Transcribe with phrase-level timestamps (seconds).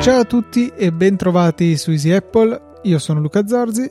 [0.00, 2.58] Ciao a tutti e bentrovati su Easy Apple.
[2.84, 3.90] Io sono Luca Zorzi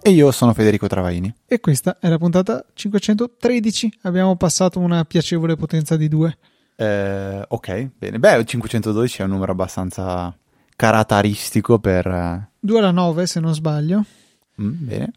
[0.00, 1.34] E io sono Federico Travaini.
[1.46, 3.98] e questa è la puntata 513.
[4.02, 6.38] Abbiamo passato una piacevole potenza di 2.
[6.76, 8.18] Eh, ok, bene.
[8.18, 10.34] Beh, 512 è un numero abbastanza
[10.74, 12.52] caratteristico per...
[12.64, 14.04] eh, 2 alla 9 se non sbaglio.
[14.60, 15.12] mm, bene.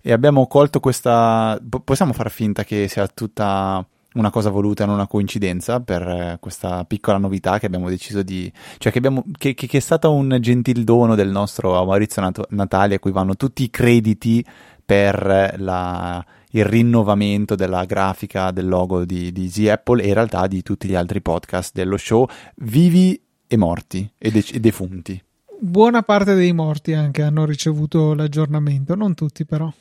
[0.00, 1.58] E abbiamo colto questa...
[1.68, 6.36] po- Possiamo far finta che sia tutta una cosa voluta, non una coincidenza, per eh,
[6.40, 8.52] questa piccola novità che abbiamo deciso di...
[8.78, 9.24] Cioè che, abbiamo...
[9.36, 13.12] che, che- che è stata un gentil dono del nostro Maurizio Nat- Natali a cui
[13.12, 14.44] vanno tutti i crediti
[14.84, 20.14] per eh, la- il rinnovamento della grafica del logo di, di Easy Apple e in
[20.14, 25.20] realtà di tutti gli altri podcast dello show, vivi e morti e, de- e defunti.
[25.66, 29.72] Buona parte dei morti anche hanno ricevuto l'aggiornamento, non tutti però.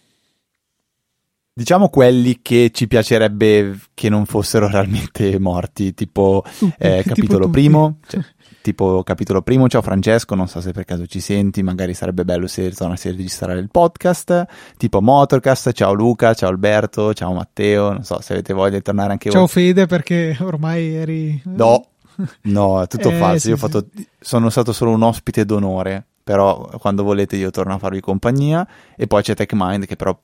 [1.55, 6.41] Diciamo quelli che ci piacerebbe che non fossero realmente morti, tipo
[6.77, 7.59] eh, tipo capitolo tutti.
[7.59, 8.21] primo, cioè,
[8.61, 12.47] tipo capitolo primo, ciao Francesco, non so se per caso ci senti, magari sarebbe bello
[12.47, 14.45] se tornassi a registrare il podcast,
[14.77, 19.11] tipo Motorcast, ciao Luca, ciao Alberto, ciao Matteo, non so se avete voglia di tornare
[19.11, 19.49] anche Ciao voi.
[19.49, 21.41] Fede perché ormai eri...
[21.43, 21.87] No,
[22.43, 23.63] no, è tutto Eh, falso, sì, io ho sì.
[23.63, 23.87] fatto,
[24.19, 29.07] sono stato solo un ospite d'onore, però quando volete io torno a farvi compagnia e
[29.07, 30.17] poi c'è TechMind che però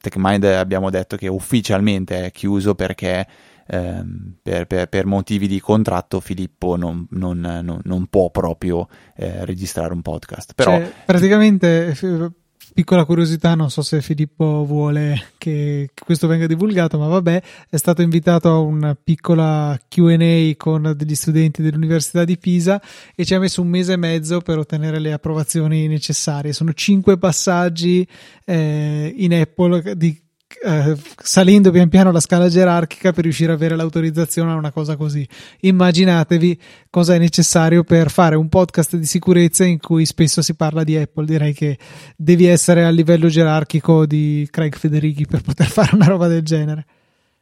[0.00, 3.26] TechMind abbiamo detto che ufficialmente è chiuso perché
[3.66, 8.86] ehm, per, per- per motivi di contratto Filippo non, non- non- non può proprio
[9.16, 10.52] eh, registrare un podcast.
[10.54, 12.30] Però Cioè, praticamente, f-
[12.76, 18.02] piccola curiosità, non so se Filippo vuole che questo venga divulgato, ma vabbè, è stato
[18.02, 22.78] invitato a una piccola QA con degli studenti dell'Università di Pisa
[23.14, 26.52] e ci ha messo un mese e mezzo per ottenere le approvazioni necessarie.
[26.52, 28.06] Sono cinque passaggi
[28.44, 30.25] eh, in Apple di
[30.62, 34.96] eh, salendo pian piano la scala gerarchica per riuscire ad avere l'autorizzazione a una cosa
[34.96, 35.26] così.
[35.60, 40.84] Immaginatevi cosa è necessario per fare un podcast di sicurezza in cui spesso si parla
[40.84, 41.24] di Apple.
[41.24, 41.78] Direi che
[42.16, 46.86] devi essere a livello gerarchico di Craig Federighi per poter fare una roba del genere.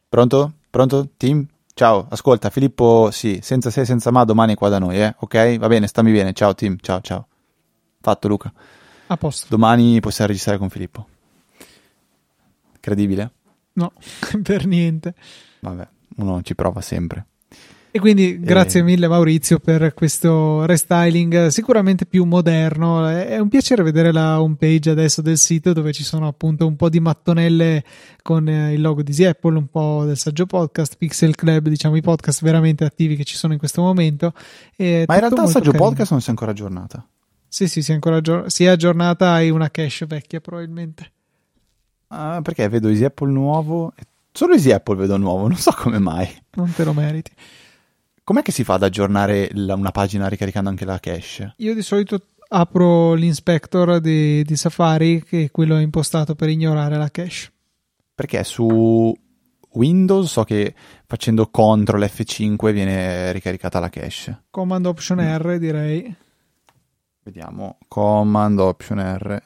[0.09, 0.53] pronto?
[0.69, 1.09] Pronto?
[1.17, 1.47] Team?
[1.73, 5.13] Ciao, ascolta Filippo, sì, senza se senza ma domani è qua da noi, eh?
[5.19, 5.57] Ok?
[5.57, 7.27] Va bene, stammi bene, ciao team, ciao ciao.
[7.99, 8.51] Fatto Luca.
[9.07, 9.47] A posto.
[9.49, 11.07] Domani possiamo registrare con Filippo.
[12.85, 13.31] Credibile?
[13.73, 13.91] No,
[14.43, 15.15] per niente.
[15.61, 15.87] Vabbè,
[16.17, 17.25] uno ci prova sempre.
[17.89, 18.83] E quindi grazie Eh.
[18.83, 23.07] mille Maurizio per questo restyling sicuramente più moderno.
[23.07, 26.75] È è un piacere vedere la homepage adesso del sito dove ci sono appunto un
[26.75, 27.83] po' di mattonelle
[28.21, 31.95] con eh, il logo di Easy Apple, un po' del saggio podcast, Pixel Club, diciamo
[31.95, 34.33] i podcast veramente attivi che ci sono in questo momento.
[34.75, 35.85] E Ma in realtà il saggio carino.
[35.89, 37.03] podcast non si è ancora aggiornata.
[37.47, 41.11] Sì, sì, si è ancora aggior- si è aggiornata, hai una cache vecchia probabilmente.
[42.07, 43.93] Ah, perché vedo Easy Apple nuovo.
[44.31, 46.27] Solo Easy Apple vedo nuovo, non so come mai.
[46.55, 47.31] Non te lo meriti.
[48.23, 51.53] Com'è che si fa ad aggiornare la- una pagina ricaricando anche la cache?
[51.57, 57.09] Io di solito apro l'inspector di, di Safari, che è quello impostato per ignorare la
[57.09, 57.51] cache.
[58.15, 59.13] Perché su
[59.71, 60.73] Windows so che
[61.05, 64.43] facendo CTRL F5 viene ricaricata la cache.
[64.49, 66.15] Command Option R direi.
[67.23, 67.77] Vediamo.
[67.87, 69.41] Command Option R.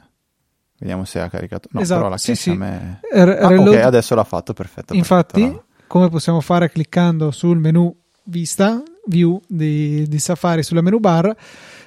[0.79, 1.67] Vediamo se ha caricato.
[1.71, 2.55] No, Esatto, però la sì, sì.
[2.55, 2.99] me...
[3.11, 4.93] R- Ah, reload- ok, adesso l'ha fatto, perfetto.
[4.95, 5.65] Infatti, perfetto.
[5.87, 11.35] come possiamo fare cliccando sul menu vista, view di, di Safari sulla menu bar,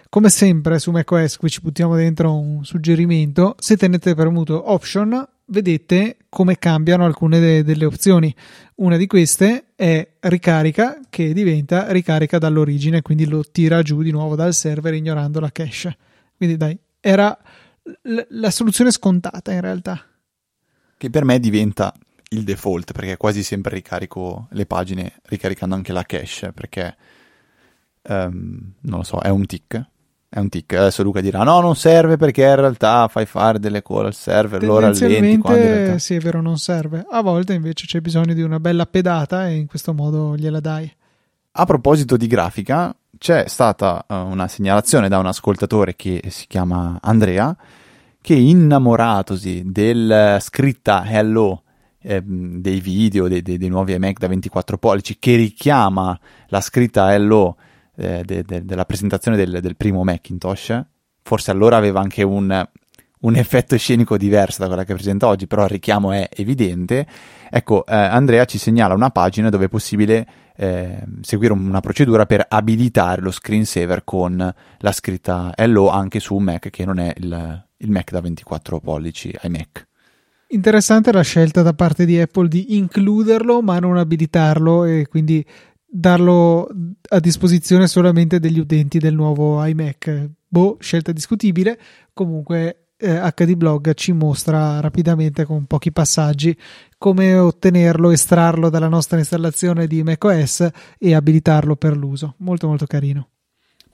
[0.08, 6.16] come sempre su macOS, qui ci buttiamo dentro un suggerimento, se tenete premuto option, vedete
[6.28, 8.34] come cambiano alcune de- delle opzioni.
[8.76, 14.34] Una di queste è ricarica, che diventa ricarica dall'origine, quindi lo tira giù di nuovo
[14.36, 15.96] dal server ignorando la cache.
[16.36, 17.38] Quindi dai, era
[18.02, 20.04] l- la soluzione scontata in realtà.
[20.96, 21.92] Che per me diventa
[22.30, 26.96] il default, perché quasi sempre ricarico le pagine ricaricando anche la cache, perché
[28.02, 29.90] ehm, non lo so, è un tic.
[30.28, 30.72] È un tic.
[30.72, 34.62] Adesso Luca dirà: No, non serve perché in realtà fai fare delle call al server,
[34.62, 34.98] lo rallenti.
[34.98, 35.98] Quando in Tendenzialmente, realtà...
[35.98, 37.04] sì, è vero, non serve.
[37.10, 40.90] A volte invece c'è bisogno di una bella pedata e in questo modo gliela dai.
[41.54, 46.98] A proposito di grafica, c'è stata eh, una segnalazione da un ascoltatore che si chiama
[47.00, 47.56] Andrea,
[48.20, 51.62] che innamoratosi della scritta Hello
[52.00, 57.14] ehm, dei video, dei, dei- dei nuovi iMac da 24 pollici, che richiama la scritta
[57.14, 57.56] Hello
[57.94, 60.82] eh, de- de- della presentazione del, del primo Macintosh,
[61.22, 62.68] forse allora aveva anche un,
[63.20, 67.06] un effetto scenico diverso da quella che presenta oggi, però il richiamo è evidente.
[67.48, 70.26] Ecco, eh, Andrea ci segnala una pagina dove è possibile
[70.56, 76.44] eh, seguire una procedura per abilitare lo screensaver con la scritta Hello anche su un
[76.44, 79.86] Mac che non è il, il Mac da 24 pollici iMac.
[80.48, 85.44] Interessante la scelta da parte di Apple di includerlo ma non abilitarlo e quindi
[85.86, 86.68] darlo
[87.08, 90.30] a disposizione solamente degli utenti del nuovo iMac.
[90.46, 91.78] Boh, scelta discutibile.
[92.12, 96.56] Comunque eh, HD Blog ci mostra rapidamente con pochi passaggi
[96.96, 100.68] come ottenerlo, estrarlo dalla nostra installazione di macOS
[100.98, 102.34] e abilitarlo per l'uso.
[102.38, 103.28] Molto molto carino.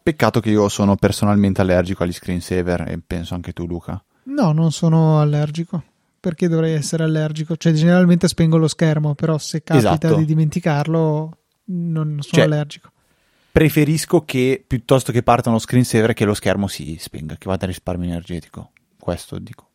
[0.02, 4.02] Peccato che io sono personalmente allergico agli screensaver e penso anche tu Luca.
[4.24, 5.82] No, non sono allergico
[6.20, 7.56] perché dovrei essere allergico?
[7.56, 10.16] Cioè, generalmente spengo lo schermo, però se capita esatto.
[10.16, 12.90] di dimenticarlo, non sono cioè, allergico.
[13.50, 17.68] Preferisco che piuttosto che parta uno screensaver che lo schermo si spenga, che vada a
[17.68, 18.72] risparmio energetico.
[18.98, 19.66] Questo dico.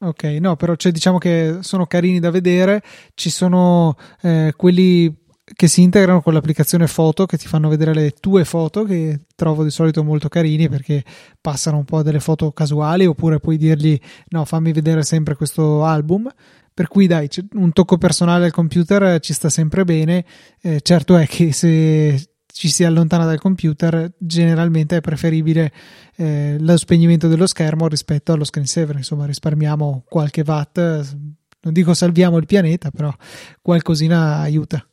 [0.00, 2.82] Ok, no, però cioè, diciamo che sono carini da vedere.
[3.14, 8.10] Ci sono eh, quelli che si integrano con l'applicazione foto che ti fanno vedere le
[8.12, 11.04] tue foto che trovo di solito molto carini perché
[11.40, 13.98] passano un po' delle foto casuali oppure puoi dirgli
[14.28, 16.30] no fammi vedere sempre questo album
[16.74, 20.24] per cui dai un tocco personale al computer ci sta sempre bene
[20.60, 25.72] eh, certo è che se ci si allontana dal computer generalmente è preferibile
[26.16, 32.36] eh, lo spegnimento dello schermo rispetto allo screensaver insomma risparmiamo qualche watt non dico salviamo
[32.36, 33.14] il pianeta però
[33.62, 34.84] qualcosina aiuta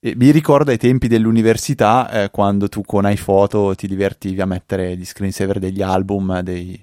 [0.00, 4.96] e mi ricordo ai tempi dell'università eh, quando tu con iPhoto ti divertivi a mettere
[4.96, 6.82] gli screensaver degli album, dei,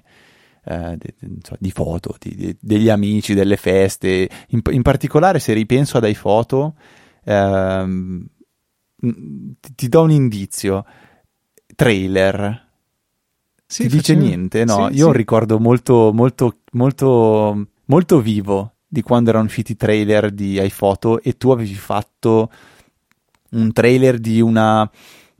[0.64, 1.14] eh, de,
[1.58, 4.30] di foto, di, de, degli amici, delle feste.
[4.50, 6.76] In, in, particolare se ripenso ad iPhoto,
[7.24, 8.24] ehm,
[9.00, 10.84] ti, ti, do un indizio.
[11.74, 12.66] Trailer.
[13.66, 14.64] Sì, ti dice niente?
[14.64, 15.16] No, sì, io sì.
[15.16, 21.36] ricordo molto, molto, molto, molto vivo di quando erano usciti i trailer di iPhoto e
[21.36, 22.50] tu avevi fatto
[23.50, 24.90] un trailer di una,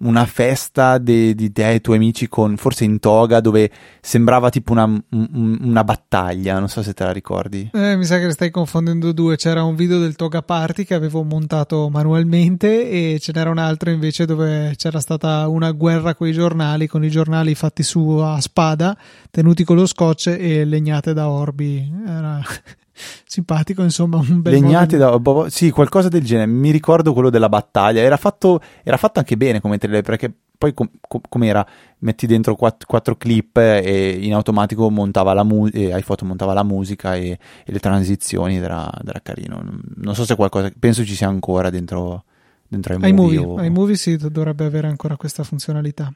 [0.01, 4.73] una festa di te e i tuoi amici con forse in toga dove sembrava tipo
[4.73, 7.71] una, un, una battaglia non so se te la ricordi.
[7.73, 9.37] Eh, mi sa che stai confondendo due.
[9.37, 13.91] C'era un video del toga party che avevo montato manualmente e ce n'era un altro
[13.91, 18.41] invece dove c'era stata una guerra con i giornali con i giornali fatti su a
[18.41, 18.97] spada
[19.31, 21.91] tenuti con lo scotch e legnate da orbi.
[22.07, 22.41] Era
[23.25, 26.51] simpatico, insomma, un bel Legnati da sì, qualcosa del genere.
[26.51, 28.01] Mi ricordo quello della battaglia.
[28.01, 31.67] Era fatto, era fatto anche bene come trailer perché poi com- com- com'era?
[32.01, 36.65] Metti dentro quatt- quattro clip e in automatico montava la mu- e iPhoto montava la
[36.65, 39.63] musica e, e le transizioni ed era, era, carino.
[39.97, 42.25] Non so se qualcosa, penso ci sia ancora dentro,
[42.67, 43.11] dentro iMovie.
[43.11, 43.63] iMovie, o...
[43.63, 46.13] iMovie sì, dovrebbe avere ancora questa funzionalità.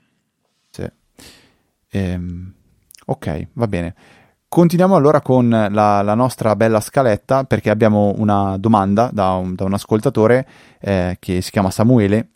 [0.71, 0.91] Sì.
[1.91, 2.53] Ehm,
[3.07, 3.95] ok, va bene.
[4.53, 9.65] Continuiamo allora con la, la, nostra bella scaletta perché abbiamo una domanda da un, da
[9.65, 10.47] un ascoltatore
[10.79, 12.29] eh, che si chiama Samuele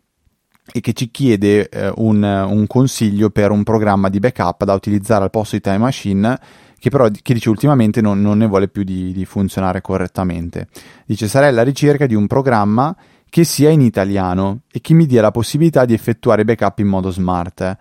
[0.73, 5.25] e che ci chiede eh, un, un, consiglio per un programma di backup da utilizzare
[5.25, 6.41] al posto di Time Machine
[6.79, 10.69] che però che dice ultimamente non, non ne vuole più di, di, funzionare correttamente.
[11.05, 12.97] Dice sarei alla ricerca di un programma
[13.29, 17.11] che sia in italiano e che mi dia la possibilità di effettuare backup in modo
[17.11, 17.77] smart.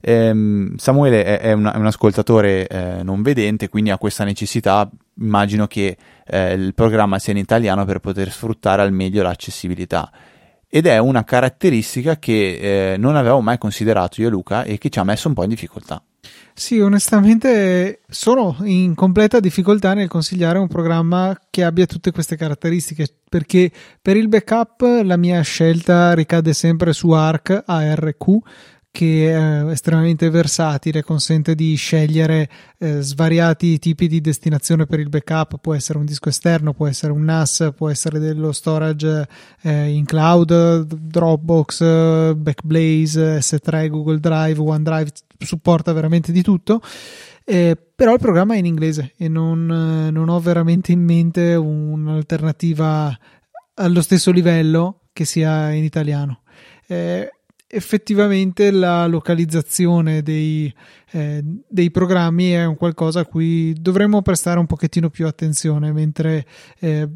[0.00, 4.88] Ehm, Samuele è, un, ascoltatore eh, non vedente, quindi ha questa necessità.
[5.18, 5.96] Immagino che
[6.26, 10.10] eh, il programma sia in italiano per poter sfruttare al meglio l'accessibilità.
[10.68, 14.98] Ed è una caratteristica che eh, non avevo mai considerato io Luca e che ci
[14.98, 16.02] ha messo un po' in difficoltà.
[16.58, 23.06] Sì, onestamente sono in completa difficoltà nel consigliare un programma che abbia tutte queste caratteristiche,
[23.28, 28.38] perché per il backup la mia scelta ricade sempre su ARC, ARQ,
[28.96, 32.48] che è estremamente versatile, consente di scegliere
[32.78, 37.12] eh, svariati tipi di destinazione per il backup, può essere un disco esterno, può essere
[37.12, 39.28] un NAS, può essere dello storage
[39.60, 45.10] eh, in cloud, Dropbox, Backblaze, S3, Google Drive, OneDrive,
[45.40, 46.80] supporta veramente di tutto.
[47.44, 53.14] Eh, però il programma è in inglese e non, non ho veramente in mente un'alternativa
[53.74, 56.40] allo stesso livello che sia in italiano.
[56.86, 57.30] Eh,
[57.68, 60.72] effettivamente la localizzazione dei,
[61.10, 66.46] eh, dei, programmi è un qualcosa a cui dovremmo prestare un pochettino più attenzione, mentre
[66.78, 67.08] eh,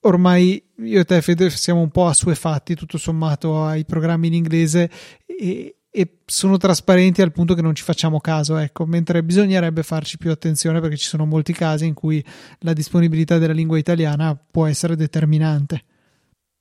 [0.00, 4.90] ormai io e te Fede siamo un po' assuefatti tutto sommato ai programmi in inglese
[5.26, 10.18] e, e sono trasparenti al punto che non ci facciamo caso, ecco, mentre bisognerebbe farci
[10.18, 12.24] più attenzione perché ci sono molti casi in cui
[12.60, 15.84] la disponibilità della lingua italiana può essere determinante.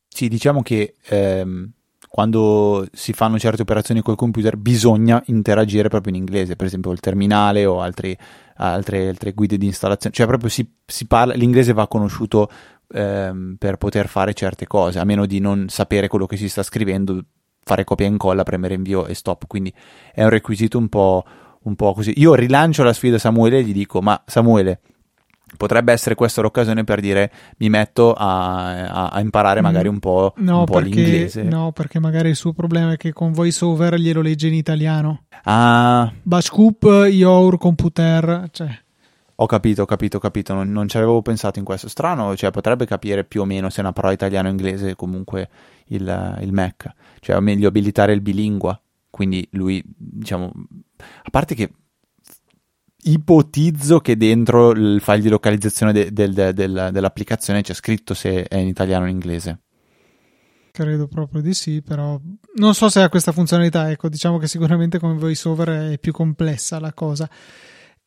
[0.08, 1.72] Sì, diciamo che ehm,
[2.14, 7.00] quando si fanno certe operazioni col computer bisogna interagire proprio in inglese, per esempio il
[7.00, 8.16] terminale o altri,
[8.58, 12.52] altre, altre, guide di installazione, cioè proprio si, si parla, l'inglese va conosciuto
[12.94, 16.62] ehm, per poter fare certe cose, a meno di non sapere quello che si sta
[16.62, 17.20] scrivendo,
[17.64, 19.74] fare copia e incolla, premere invio e stop, quindi
[20.14, 21.24] è un requisito un po',
[21.64, 22.14] un po' così.
[22.18, 24.82] Io rilancio la sfida a Samuele e gli dico, ma Samuele,
[25.58, 29.64] potrebbe essere questa l'occasione per dire mi metto a, a, a imparare mm.
[29.64, 31.44] magari un po', no, un po perché, l'inglese.
[31.44, 35.24] No, perché magari il suo problema è che con VoiceOver glielo legge in italiano.
[35.44, 36.12] Ah.
[36.22, 38.82] Bashcoop, Your Computer, cioè...
[39.38, 41.90] Ho capito, ho capito, ho capito, non, non, ci avevo pensato in questo.
[41.90, 45.50] Strano, cioè potrebbe capire più o meno se è una parola italiano o inglese comunque
[45.88, 48.80] il, il Mac, cioè o meglio abilitare il bilingua.
[49.10, 50.52] Quindi lui, diciamo,
[50.98, 51.72] a parte che
[53.04, 58.58] ipotizzo che dentro il file di localizzazione de, de, de, dell'applicazione c'è scritto se è
[58.58, 59.60] in italiano o in inglese.
[60.72, 62.20] Credo proprio di sì, però
[62.56, 63.92] non so se ha questa funzionalità.
[63.92, 67.30] Ecco, diciamo che sicuramente come voiceover è più complessa la cosa.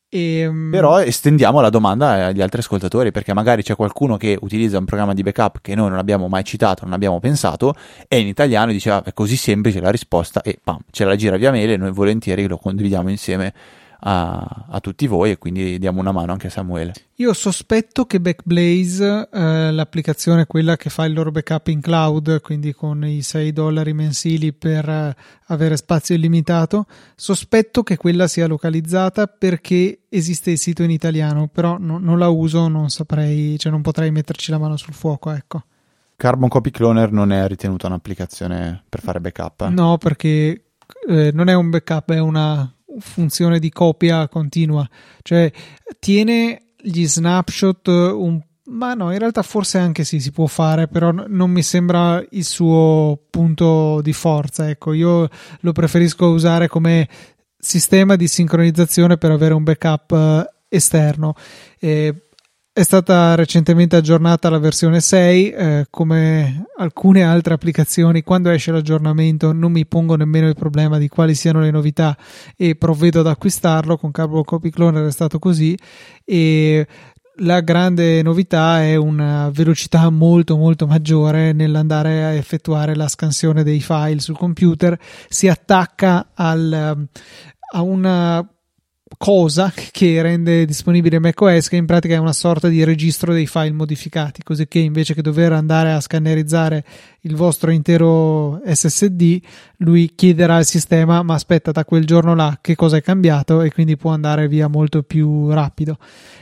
[0.09, 4.77] E, ehm, Però estendiamo la domanda agli altri ascoltatori perché magari c'è qualcuno che utilizza
[4.77, 7.73] un programma di backup che noi non abbiamo mai citato, non abbiamo pensato,
[8.07, 11.15] è in italiano e dice ah, è così semplice la risposta e pam, ce la
[11.15, 13.53] gira via mail e noi volentieri lo condividiamo insieme
[13.99, 16.93] a, a, tutti voi e quindi diamo una mano anche a Samuele.
[17.15, 22.73] Io sospetto che Backblaze, eh, l'applicazione quella che fa il loro backup in cloud, quindi
[22.73, 25.15] con i 6 dollari mensili per eh,
[25.47, 26.85] avere spazio illimitato,
[27.15, 32.29] sospetto che quella sia localizzata perché esiste il sito in italiano, però no, non la
[32.29, 35.63] uso, non saprei, cioè non potrei metterci la mano sul fuoco, ecco.
[36.15, 39.67] Carbon Copy Cloner non è ritenuta un'applicazione per fare backup?
[39.67, 40.63] No, perché
[41.07, 44.87] eh, non è un backup, è una funzione di copia continua,
[45.21, 45.51] cioè
[45.99, 51.11] tiene gli snapshot un ma no, in realtà forse anche sì, si può fare, però
[51.11, 54.69] non mi sembra il suo punto di forza.
[54.69, 55.29] Ecco, io
[55.61, 57.07] lo preferisco usare come
[57.57, 61.35] sistema di sincronizzazione per avere un backup eh, esterno.
[61.79, 62.26] Eh,
[62.77, 69.51] è stata recentemente aggiornata la versione 6, eh, come alcune altre applicazioni, quando esce l'aggiornamento
[69.51, 72.15] non mi pongo nemmeno il problema di quali siano le novità
[72.55, 75.75] e provvedo ad acquistarlo, con Carbon Copy Cloner è stato così.
[76.23, 76.85] E
[77.37, 83.81] la grande novità è una velocità molto molto maggiore nell'andare a effettuare la scansione dei
[83.81, 87.07] file sul computer, si attacca al,
[87.73, 88.47] a una
[89.17, 93.71] cosa che rende disponibile macOS, che in pratica è una sorta di registro dei file
[93.71, 96.83] modificati, così che invece che dover andare a scannerizzare
[97.21, 99.39] il vostro intero SSD,
[99.77, 103.61] lui chiederà al sistema: Ma aspetta, da quel giorno là che cosa è cambiato?
[103.61, 105.97] E quindi può andare via molto più rapido.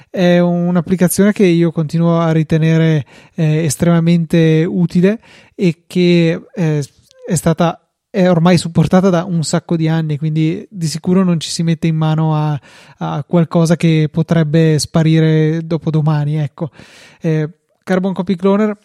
[0.10, 3.06] È un'applicazione che io continuo a ritenere
[3.36, 5.20] eh, estremamente utile
[5.56, 6.86] e che eh,
[7.28, 7.85] è stata
[8.16, 11.88] è ormai supportata da un sacco di anni, quindi di sicuro non ci si mette
[11.88, 12.58] in mano a,
[13.00, 16.38] a qualcosa che potrebbe sparire dopo domani.
[16.38, 16.72] Ecco.
[17.20, 17.50] Eh,
[17.84, 18.78] Carbon Copy Cloner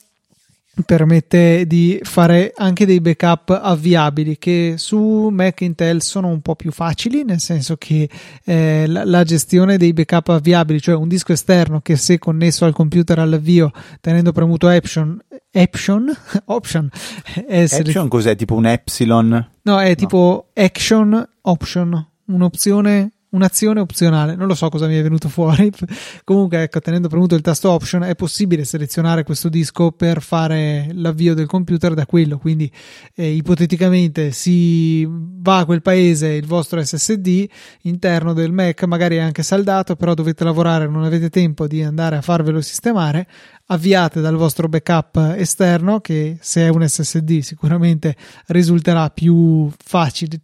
[0.85, 6.73] permette di fare anche dei backup avviabili che su Mac Intel sono un po' più
[6.73, 8.09] facili nel senso che
[8.45, 12.73] eh, la, la, gestione dei backup avviabili cioè un disco esterno che se connesso al
[12.73, 15.21] computer all'avvio tenendo premuto Option
[15.55, 16.11] Option
[16.47, 16.91] Option
[17.47, 19.51] è Action cos'è tipo un Epsilon?
[19.63, 20.63] no è tipo no.
[20.63, 25.71] Action Option un'opzione un'azione opzionale, non lo so cosa mi è venuto fuori.
[26.25, 31.35] Comunque, ecco, tenendo premuto il tasto option è possibile selezionare questo disco per fare l'avvio
[31.35, 32.39] del computer da quello.
[32.39, 32.71] Quindi,
[33.15, 37.47] eh, ipoteticamente, si va a quel paese il vostro SSD
[37.83, 42.17] interno del Mac, magari è anche saldato, però dovete lavorare, non avete tempo di andare
[42.17, 43.27] a farvelo sistemare
[43.71, 50.41] avviate dal vostro backup esterno che se è un SSD sicuramente risulterà più facile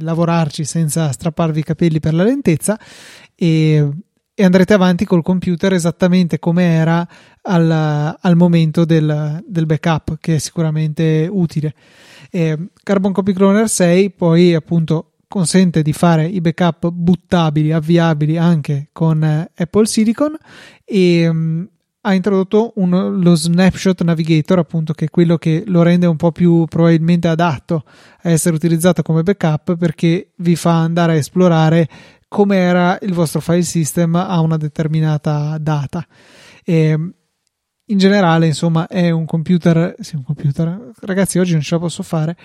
[0.00, 2.78] lavorarci senza strapparvi i capelli per la lentezza
[3.34, 3.88] e,
[4.34, 7.06] e andrete avanti col computer esattamente come era
[7.42, 11.74] al, al momento del, del, backup che è sicuramente utile.
[12.30, 18.88] E Carbon Copy Cloner 6 poi appunto consente di fare i backup buttabili, avviabili anche
[18.92, 20.36] con Apple Silicon
[20.84, 21.66] e
[22.00, 26.32] ha introdotto un, lo Snapshot Navigator, appunto, che è quello che lo rende un po'
[26.32, 27.84] più probabilmente adatto
[28.22, 31.88] a essere utilizzato come backup perché vi fa andare a esplorare
[32.28, 36.06] come era il vostro file system a una determinata data.
[36.62, 37.12] E,
[37.90, 42.02] in generale, insomma, è un computer, sì, un computer, ragazzi, oggi non ce la posso
[42.02, 42.36] fare.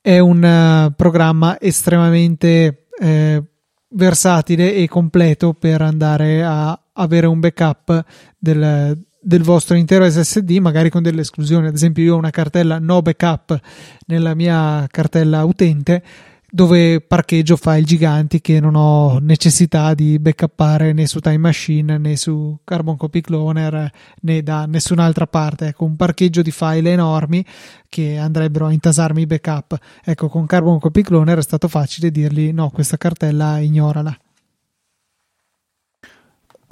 [0.00, 3.42] È un uh, programma estremamente eh,
[3.90, 8.04] versatile e completo per andare a avere un backup
[8.36, 11.68] del, del vostro intero SSD, magari con delle esclusioni.
[11.68, 13.60] Ad esempio, io ho una cartella no backup
[14.06, 16.02] nella mia cartella utente
[16.50, 22.16] dove parcheggio file giganti che non ho necessità di backuppare né su Time Machine né
[22.16, 23.90] su Carbon Copy Cloner
[24.22, 25.68] né da nessun'altra parte.
[25.68, 27.44] Ecco, un parcheggio di file enormi
[27.88, 29.78] che andrebbero a intasarmi i backup.
[30.04, 34.16] Ecco, con Carbon Copy Cloner è stato facile dirgli no, questa cartella ignorala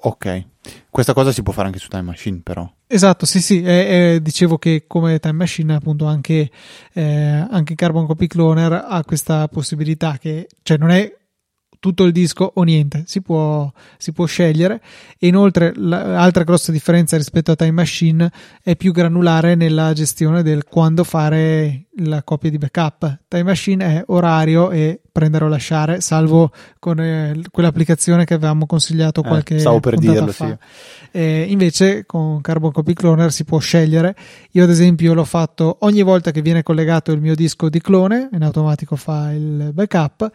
[0.01, 0.45] Ok,
[0.91, 2.71] questa cosa si può fare anche su Time Machine però.
[2.87, 6.51] Esatto, sì, sì, eh, eh, dicevo che come Time Machine appunto anche,
[6.93, 11.13] eh, anche Carbon Copy Cloner ha questa possibilità che, cioè non è
[11.81, 14.81] tutto il disco o niente, si può, si può scegliere
[15.19, 18.31] e inoltre l'altra grossa differenza rispetto a Time Machine
[18.63, 23.21] è più granulare nella gestione del quando fare la copia di backup.
[23.29, 29.23] Time Machine è orario e prendere o lasciare, salvo con eh, quell'applicazione che avevamo consigliato
[29.23, 30.47] eh, qualche eh, stavo per dirlo, fa.
[30.47, 30.57] Sì.
[31.11, 34.15] Eh, invece con Carbon Copy Cloner si può scegliere.
[34.53, 38.29] Io ad esempio l'ho fatto ogni volta che viene collegato il mio disco di clone,
[38.33, 40.31] in automatico fa il backup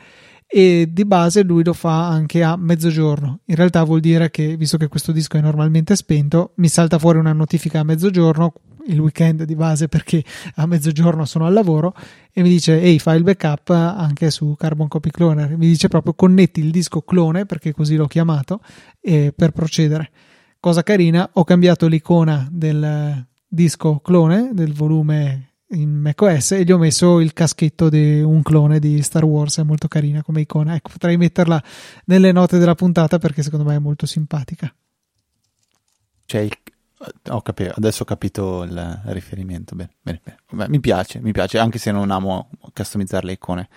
[0.55, 3.39] e di base lui lo fa anche a mezzogiorno.
[3.45, 7.17] In realtà vuol dire che, visto che questo disco è normalmente spento, mi salta fuori
[7.17, 8.53] una notifica a mezzogiorno,
[8.85, 10.23] il weekend di base perché
[10.55, 11.95] a mezzogiorno sono al lavoro,
[12.31, 15.57] e mi dice, ehi, fai il backup anche su Carbon Copy Cloner.
[15.57, 18.59] Mi dice proprio connetti il disco clone, perché così l'ho chiamato,
[19.01, 20.11] per procedere.
[20.59, 26.77] Cosa carina, ho cambiato l'icona del disco clone, del volume in macOS e gli ho
[26.77, 30.75] messo il caschetto di un clone di Star Wars, è molto carina come icona.
[30.75, 31.61] Ecco, potrei metterla
[32.05, 34.73] nelle note della puntata perché secondo me è molto simpatica.
[36.25, 36.57] Cioè, il...
[37.29, 39.75] ho capito, adesso ho capito il riferimento.
[39.75, 40.69] Bene, bene, bene.
[40.69, 43.69] mi piace, mi piace, anche se non amo customizzare le icone.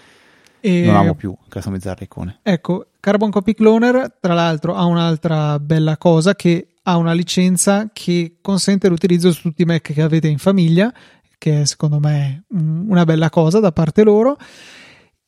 [0.61, 0.85] E...
[0.85, 2.39] Non amo più customizzare le icone.
[2.43, 8.37] Ecco, Carbon Copy Cloner, tra l'altro, ha un'altra bella cosa che ha una licenza che
[8.41, 10.93] consente l'utilizzo su tutti i Mac che avete in famiglia
[11.39, 14.37] che secondo me è una bella cosa da parte loro.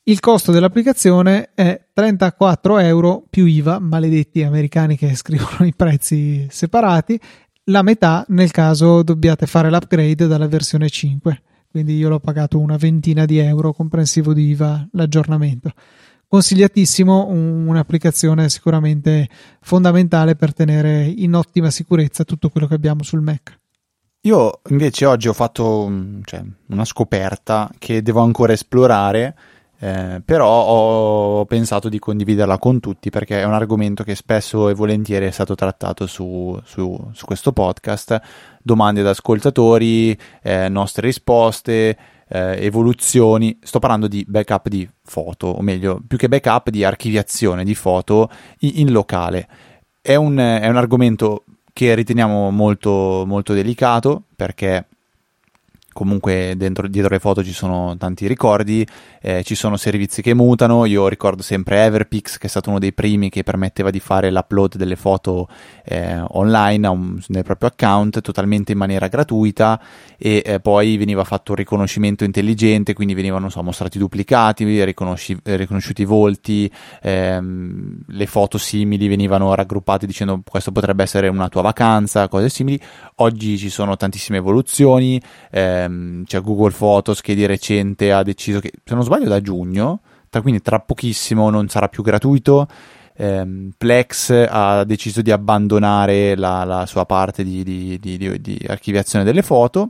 [0.04, 7.20] Il costo dell'applicazione è 34 euro più IVA, maledetti americani che scrivono i prezzi separati,
[7.64, 11.42] la metà nel caso dobbiate fare l'upgrade dalla versione 5.
[11.70, 15.72] Quindi io l'ho pagato una ventina di euro comprensivo di IVA l'aggiornamento.
[16.26, 19.28] Consigliatissimo, un'applicazione sicuramente
[19.60, 23.58] fondamentale per tenere in ottima sicurezza tutto quello che abbiamo sul Mac.
[24.28, 29.34] Io invece oggi ho fatto mm, cioè, una scoperta che devo ancora esplorare,
[29.78, 34.74] eh, però ho pensato di condividerla con tutti perché è un argomento che spesso e
[34.74, 38.20] volentieri è stato trattato su, su, su questo podcast,
[38.62, 41.96] domande da ascoltatori, eh, nostre risposte,
[42.28, 43.58] eh, evoluzioni.
[43.62, 48.28] Sto parlando di backup di foto, o meglio, più che backup di archiviazione di foto
[48.58, 49.48] in, in locale.
[50.02, 51.44] È un, è un argomento
[51.78, 54.84] che riteniamo molto, molto delicato perché
[55.98, 58.86] comunque dentro, dietro le foto ci sono tanti ricordi,
[59.20, 62.92] eh, ci sono servizi che mutano, io ricordo sempre Everpix che è stato uno dei
[62.92, 65.48] primi che permetteva di fare l'upload delle foto
[65.84, 69.80] eh, online un, nel proprio account totalmente in maniera gratuita
[70.16, 76.04] e eh, poi veniva fatto un riconoscimento intelligente, quindi venivano so, mostrati duplicati, riconosciuti i
[76.04, 76.70] volti,
[77.02, 82.80] ehm, le foto simili venivano raggruppate dicendo questo potrebbe essere una tua vacanza, cose simili.
[83.16, 85.20] Oggi ci sono tantissime evoluzioni.
[85.50, 89.40] Ehm, ehm, cioè Google Photos che di recente ha deciso che, se non sbaglio da
[89.40, 92.68] giugno, tra, quindi tra pochissimo non sarà più gratuito,
[93.16, 99.24] ehm, Plex ha deciso di abbandonare la, la sua parte di, di, di, di, archiviazione
[99.24, 99.88] delle foto.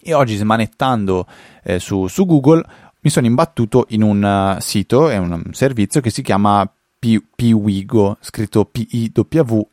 [0.00, 1.26] E oggi smanettando
[1.62, 2.64] eh, su, su, Google
[3.00, 6.66] mi sono imbattuto in un uh, sito, è un servizio che si chiama
[6.98, 9.68] Piwigo, scritto P-I-W-I-G-O,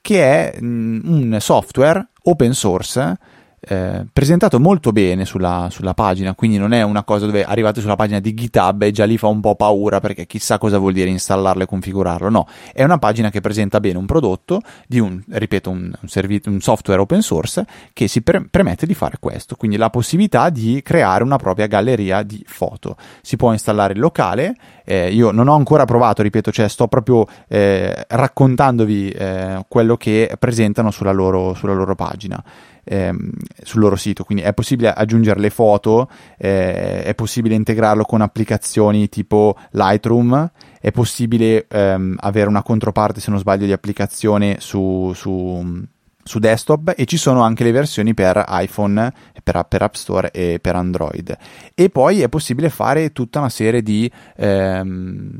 [0.00, 3.18] che è mm, un software open source
[3.66, 7.96] eh, presentato molto bene sulla, sulla, pagina, quindi non è una cosa dove arrivate sulla
[7.96, 11.08] pagina di GitHub e già lì fa un po' paura perché chissà cosa vuol dire
[11.08, 12.28] installarlo e configurarlo.
[12.28, 16.42] No, è una pagina che presenta bene un prodotto di un, ripeto, un, un, servi-
[16.46, 20.80] un software open source che si per- permette di fare questo, quindi la possibilità di
[20.82, 22.96] creare una propria galleria di foto.
[23.22, 27.26] Si può installare il locale, eh, io non ho ancora provato, ripeto, cioè sto proprio
[27.48, 32.42] eh, raccontandovi eh, quello che presentano sulla loro, sulla loro pagina
[32.84, 33.30] ehm,
[33.62, 39.08] sul loro sito, quindi è possibile aggiungere le foto, eh, è possibile integrarlo con applicazioni
[39.08, 45.82] tipo Lightroom, è possibile ehm, avere una controparte, se non sbaglio, di applicazione su, su,
[46.22, 50.58] su desktop e ci sono anche le versioni per iPhone, per, per, App Store e
[50.60, 51.36] per Android.
[51.74, 55.38] E poi è possibile fare tutta una serie di ehm,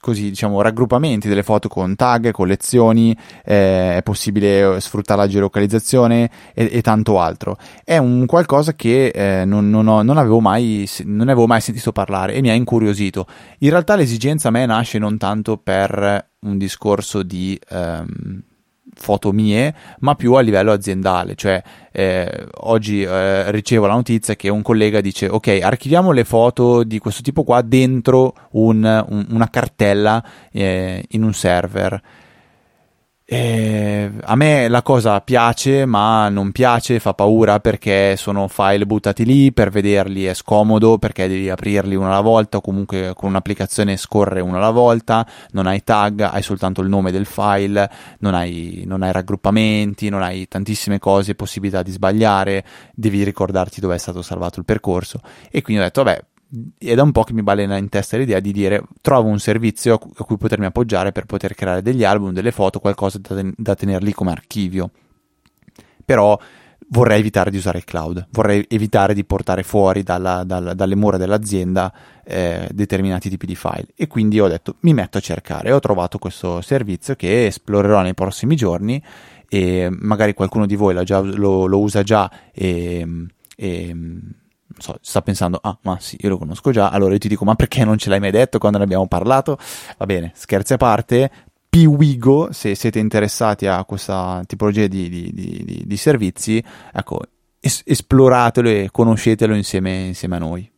[0.00, 6.68] così diciamo raggruppamenti delle foto con tag, collezioni, eh, è possibile sfruttare la geolocalizzazione e,
[6.72, 7.56] e, tanto altro.
[7.84, 11.92] È un qualcosa che eh, non, non, ho, non, avevo mai, non avevo mai sentito
[11.92, 13.26] parlare e mi ha incuriosito.
[13.58, 18.42] In realtà l'esigenza a me nasce non tanto per un discorso di ehm,
[19.00, 21.34] foto mie, ma più a livello aziendale.
[21.34, 26.84] Cioè, eh, oggi eh, ricevo la notizia che un collega dice: Ok, archiviamo le foto
[26.84, 32.00] di questo tipo qua dentro un, un, una cartella eh, in un server.
[33.32, 39.24] Eh, a me la cosa piace, ma non piace, fa paura perché sono file buttati
[39.24, 43.96] lì, per vederli è scomodo perché devi aprirli una alla volta o comunque con un'applicazione
[43.96, 47.88] scorre una alla volta, non hai tag, hai soltanto il nome del file,
[48.18, 53.94] non hai, non hai raggruppamenti, non hai tantissime cose, possibilità di sbagliare, devi ricordarti dove
[53.94, 55.20] è stato salvato il percorso.
[55.52, 56.20] E quindi ho detto vabbè
[56.78, 59.94] è da un po' che mi balena in testa l'idea di dire trovo un servizio
[59.94, 63.74] a cui potermi appoggiare per poter creare degli album, delle foto, qualcosa da, ten- da
[63.74, 64.90] tenerli come archivio.
[66.04, 66.38] Però
[66.88, 71.16] vorrei evitare di usare il cloud, vorrei evitare di portare fuori dalla, dalla, dalle mura
[71.16, 71.92] dell'azienda
[72.24, 73.86] eh, determinati tipi di file.
[73.94, 78.14] E quindi ho detto mi metto a cercare, ho trovato questo servizio che esplorerò nei
[78.14, 79.02] prossimi giorni.
[79.52, 83.04] E magari qualcuno di voi già, lo, lo, usa già e,
[83.56, 83.96] e
[84.78, 87.54] so, sta pensando, ah, ma sì, io lo conosco già, allora io ti dico, ma
[87.54, 89.58] perché non ce l'hai mai detto quando ne abbiamo parlato?
[89.98, 91.30] Va bene, scherzi a parte,
[91.68, 97.20] Piwigo, se siete interessati a questa tipologia di, di, di, di servizi, ecco,
[97.60, 100.70] es- esploratelo e conoscetelo insieme, insieme a noi.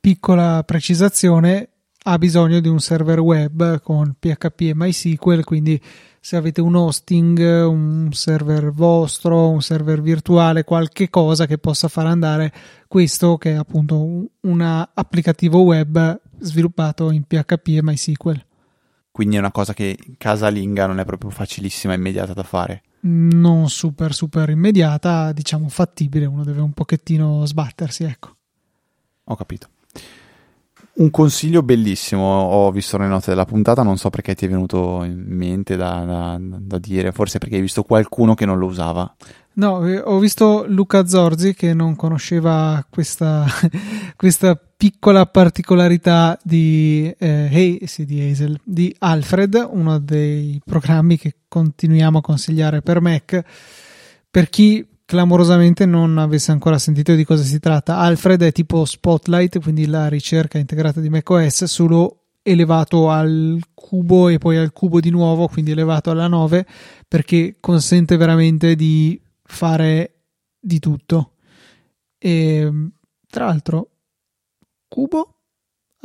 [0.00, 1.68] Piccola precisazione,
[2.04, 5.80] ha bisogno di un server web con PHP e MySQL, quindi
[6.28, 12.04] se avete un hosting, un server vostro, un server virtuale, qualche cosa che possa far
[12.04, 12.52] andare
[12.86, 18.44] questo che è appunto un applicativo web sviluppato in PHP e MySQL.
[19.10, 22.82] Quindi è una cosa che casalinga non è proprio facilissima e immediata da fare.
[23.00, 28.36] Non super super immediata, diciamo fattibile, uno deve un pochettino sbattersi, ecco.
[29.24, 29.68] Ho capito
[30.98, 35.02] un consiglio bellissimo ho visto nelle note della puntata, non so perché ti è venuto
[35.04, 39.14] in mente da, da, da dire, forse perché hai visto qualcuno che non lo usava.
[39.54, 43.44] No, eh, ho visto Luca Zorzi che non conosceva questa,
[44.16, 51.34] questa piccola particolarità di, eh, hey, sì, di Hazel, di Alfred, uno dei programmi che
[51.48, 53.44] continuiamo a consigliare per Mac.
[54.30, 57.96] Per chi clamorosamente non avesse ancora sentito di cosa si tratta.
[57.96, 64.36] Alfred è tipo Spotlight, quindi la ricerca integrata di macOS, solo elevato al cubo e
[64.36, 66.66] poi al cubo di nuovo, quindi elevato alla 9,
[67.08, 70.24] perché consente veramente di fare
[70.60, 71.36] di tutto.
[72.18, 72.70] E
[73.30, 73.90] tra l'altro,
[74.88, 75.37] cubo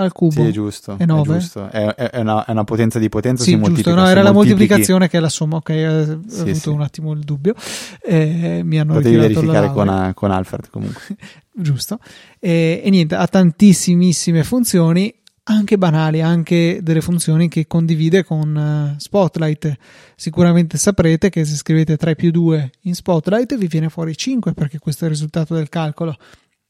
[0.04, 0.42] al cubo.
[0.42, 0.96] Sì, è giusto.
[0.98, 1.36] È 9.
[1.36, 1.70] È, giusto.
[1.70, 3.44] È, è, una, è una, potenza di potenza.
[3.44, 3.94] Sì, si giusto.
[3.94, 5.58] No, era la moltiplicazione che è la somma.
[5.58, 6.70] Ok, ho sì, avuto sì.
[6.70, 7.56] un attimo il dubbio.
[8.02, 11.02] Eh, mi hanno Potevi verificare con, con, Alfred comunque.
[11.52, 12.00] giusto.
[12.40, 15.14] E, e niente, ha tantissimissime funzioni
[15.46, 19.76] anche banali, anche delle funzioni che condivide con uh, Spotlight.
[20.16, 24.80] Sicuramente saprete che se scrivete 3 più 2 in Spotlight vi viene fuori 5 perché
[24.80, 26.18] questo è il risultato del calcolo.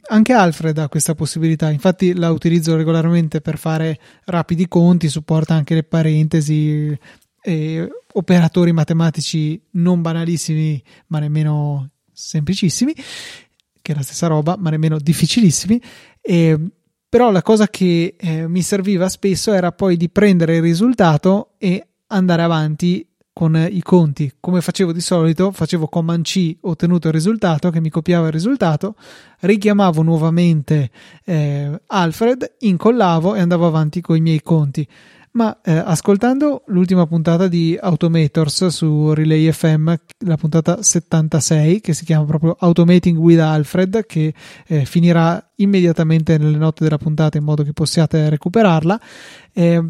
[0.06, 5.76] Anche Alfred ha questa possibilità, infatti la utilizzo regolarmente per fare rapidi conti, supporta anche
[5.76, 6.98] le parentesi
[7.42, 14.98] e operatori matematici non banalissimi, ma nemmeno semplicissimi, che è la stessa roba, ma nemmeno
[14.98, 15.82] difficilissimi.
[16.22, 16.60] E,
[17.08, 21.86] però la cosa che eh, mi serviva spesso era poi di prendere il risultato e
[22.08, 24.32] andare avanti con i conti.
[24.39, 28.96] Come facevo di solito facevo command C ottenuto il risultato che mi copiava il risultato
[29.39, 30.91] richiamavo nuovamente
[31.26, 34.88] eh, Alfred incollavo e andavo avanti con i miei conti.
[35.34, 39.91] Ma eh, ascoltando l'ultima puntata di Automators su Relay FM,
[40.26, 44.32] la puntata 76, che si chiama proprio Automating with Alfred, che
[44.67, 49.02] eh, finirà immediatamente nelle note della puntata in modo che possiate recuperarla,
[49.54, 49.84] eh,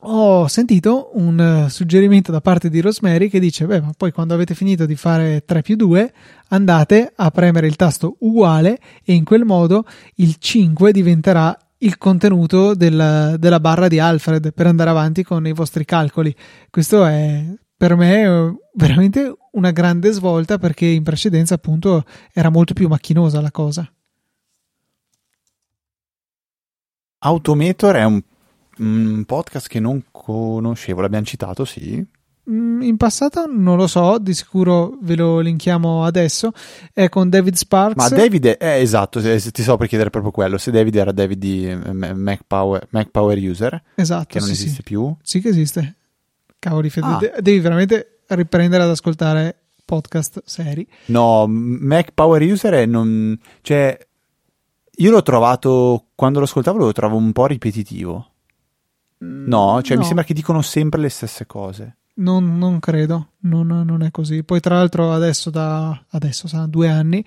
[0.00, 4.34] ho sentito un eh, suggerimento da parte di Rosemary che dice: Beh, ma poi quando
[4.34, 6.12] avete finito di fare 3 più 2,
[6.48, 9.84] andate a premere il tasto uguale e in quel modo
[10.16, 15.52] il 5 diventerà il contenuto della, della barra di Alfred per andare avanti con i
[15.52, 16.34] vostri calcoli.
[16.70, 17.44] Questo è
[17.76, 23.50] per me veramente una grande svolta perché in precedenza appunto era molto più macchinosa la
[23.50, 23.90] cosa.
[27.18, 28.22] Automator è un
[28.78, 32.04] un podcast che non conoscevo, l'abbiamo citato, sì.
[32.48, 36.52] Mm, in passato non lo so, di sicuro ve lo linkiamo adesso.
[36.92, 37.96] È con David Sparks.
[37.96, 40.56] Ma David è eh, esatto, ti so per chiedere proprio quello.
[40.56, 44.54] Se David era David di eh, Mac Power, Mac Power User, esatto, che non sì,
[44.54, 44.82] esiste sì.
[44.82, 45.14] più.
[45.22, 45.96] Sì, che esiste.
[46.58, 47.18] Cavoli, ah.
[47.40, 50.86] devi veramente riprendere ad ascoltare podcast seri.
[51.06, 53.38] No, Mac Power User è non.
[53.62, 53.98] cioè,
[54.98, 58.30] io l'ho trovato quando lo ascoltavo, lo trovo un po' ripetitivo.
[59.18, 60.00] No, cioè no.
[60.00, 61.96] mi sembra che dicono sempre le stesse cose.
[62.16, 64.42] Non, non credo, non, non, è così.
[64.42, 67.24] Poi, tra l'altro, adesso da adesso, sa, due anni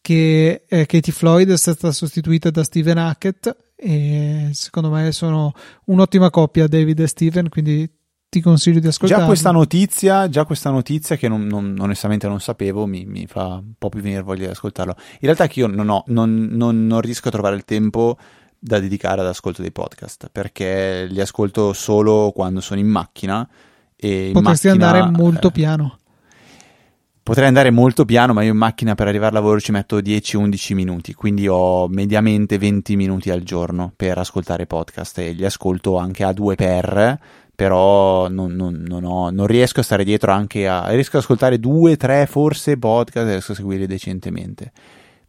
[0.00, 5.52] che eh, Katie Floyd è stata sostituita da Steven Hackett e secondo me sono
[5.86, 7.90] un'ottima coppia David e Steven, quindi
[8.28, 9.20] ti consiglio di ascoltare.
[9.20, 13.54] Già questa notizia, già questa notizia che non, non, onestamente non sapevo, mi, mi, fa
[13.54, 14.94] un po' più venire voglia di ascoltarlo.
[14.98, 18.18] In realtà che io non, ho, non, non riesco a trovare il tempo
[18.64, 23.46] da dedicare all'ascolto dei podcast perché li ascolto solo quando sono in macchina
[23.94, 25.98] e potresti macchina, andare molto eh, piano.
[27.22, 30.74] Potrei andare molto piano ma io in macchina per arrivare al lavoro ci metto 10-11
[30.74, 36.24] minuti quindi ho mediamente 20 minuti al giorno per ascoltare podcast e li ascolto anche
[36.24, 37.20] a due per
[37.54, 41.60] però non, non, non, ho, non, riesco a stare dietro anche a riesco ad ascoltare
[41.60, 44.72] due, tre forse podcast e riesco a seguirli decentemente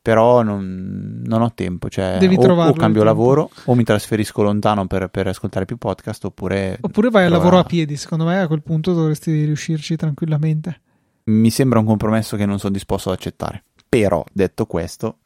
[0.05, 4.85] però non, non ho tempo, cioè Devi o, o cambio lavoro o mi trasferisco lontano
[4.85, 6.77] per, per ascoltare più podcast oppure...
[6.79, 10.81] Oppure vai al lavoro a piedi, secondo me a quel punto dovresti riuscirci tranquillamente.
[11.23, 15.17] Mi sembra un compromesso che non sono disposto ad accettare, però detto questo...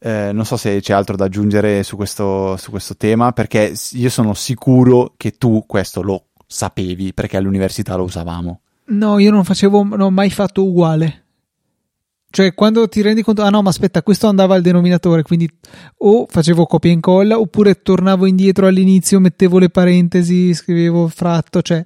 [0.00, 4.10] Eh, non so se c'è altro da aggiungere su questo, su questo tema, perché io
[4.10, 8.60] sono sicuro che tu questo lo sapevi, perché all'università lo usavamo.
[8.86, 11.26] No, io non facevo, non ho mai fatto uguale.
[12.30, 15.48] Cioè, quando ti rendi conto, ah no, ma aspetta, questo andava al denominatore, quindi
[15.98, 21.82] o facevo copia e incolla, oppure tornavo indietro all'inizio, mettevo le parentesi, scrivevo fratto, cioè,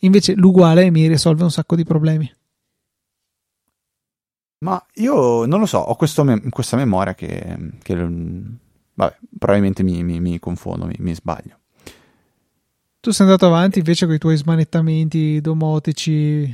[0.00, 2.30] invece l'uguale mi risolve un sacco di problemi.
[4.58, 10.18] Ma io non lo so, ho me- questa memoria che, che vabbè, probabilmente mi, mi,
[10.18, 11.58] mi confondo, mi, mi sbaglio.
[13.06, 16.52] Tu sei andato avanti invece con i tuoi smanettamenti domotici,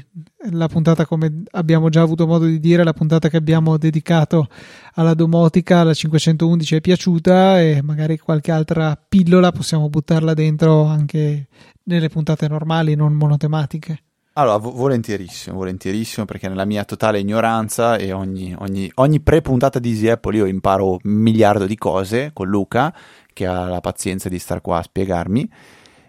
[0.50, 4.48] la puntata come abbiamo già avuto modo di dire, la puntata che abbiamo dedicato
[4.96, 11.48] alla domotica, la 511 è piaciuta e magari qualche altra pillola possiamo buttarla dentro anche
[11.84, 14.02] nelle puntate normali, non monotematiche.
[14.34, 20.08] Allora, volentierissimo, volentierissimo, perché nella mia totale ignoranza e ogni, ogni, ogni pre-puntata di Easy
[20.08, 22.94] Apple io imparo un miliardo di cose con Luca,
[23.32, 25.50] che ha la pazienza di star qua a spiegarmi.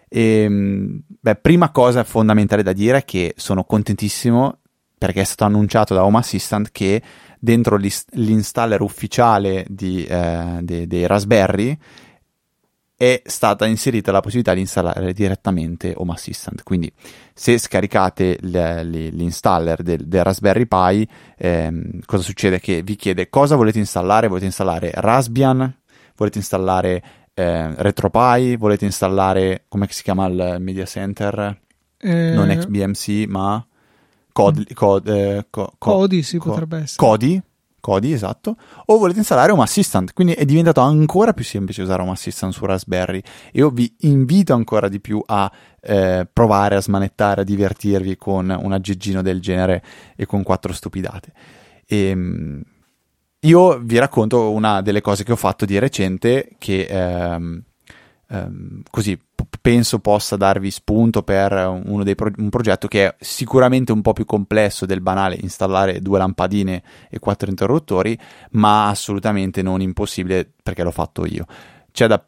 [0.08, 4.58] E, ehm, beh, prima cosa fondamentale da dire è che sono contentissimo
[4.96, 7.02] perché è stato annunciato da Home Assistant che
[7.38, 11.76] dentro l'installer ufficiale di, eh, dei, dei Raspberry
[12.96, 16.62] è stata inserita la possibilità di installare direttamente Home Assistant.
[16.62, 16.90] Quindi,
[17.34, 22.60] se scaricate l'installer del, del Raspberry Pi, ehm, cosa succede?
[22.60, 24.28] Che vi chiede cosa volete installare?
[24.28, 25.80] Volete installare Raspbian?
[26.16, 27.02] Volete installare
[27.34, 31.60] eh, RetroPie, volete installare, come si chiama il media center?
[31.98, 32.30] Eh...
[32.32, 33.64] Non XBMC, ma
[34.32, 36.96] Cod, Cod, eh, co, Cody si co, potrebbe essere.
[36.96, 37.40] Cody,
[37.80, 38.56] Cody, esatto.
[38.86, 42.64] O volete installare Home Assistant, quindi è diventato ancora più semplice usare Home Assistant su
[42.64, 43.22] Raspberry.
[43.52, 48.72] Io vi invito ancora di più a eh, provare a smanettare, a divertirvi con un
[48.72, 49.82] aggeggino del genere
[50.16, 51.32] e con quattro stupidate.
[51.86, 52.62] E, ehm,
[53.44, 57.62] io vi racconto una delle cose che ho fatto di recente che ehm,
[58.28, 59.18] ehm, così
[59.60, 61.82] penso possa darvi spunto per
[62.14, 66.82] pro- un progetto che è sicuramente un po' più complesso del banale installare due lampadine
[67.08, 68.18] e quattro interruttori,
[68.52, 71.46] ma assolutamente non impossibile perché l'ho fatto io.
[71.92, 72.22] C'è da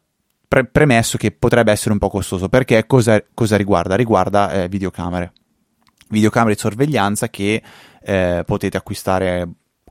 [0.47, 3.95] pre- premesso che potrebbe essere un po' costoso perché cosa, cosa riguarda?
[3.95, 5.33] Riguarda eh, videocamere.
[6.09, 7.61] Videocamere di sorveglianza che
[8.01, 9.47] eh, potete acquistare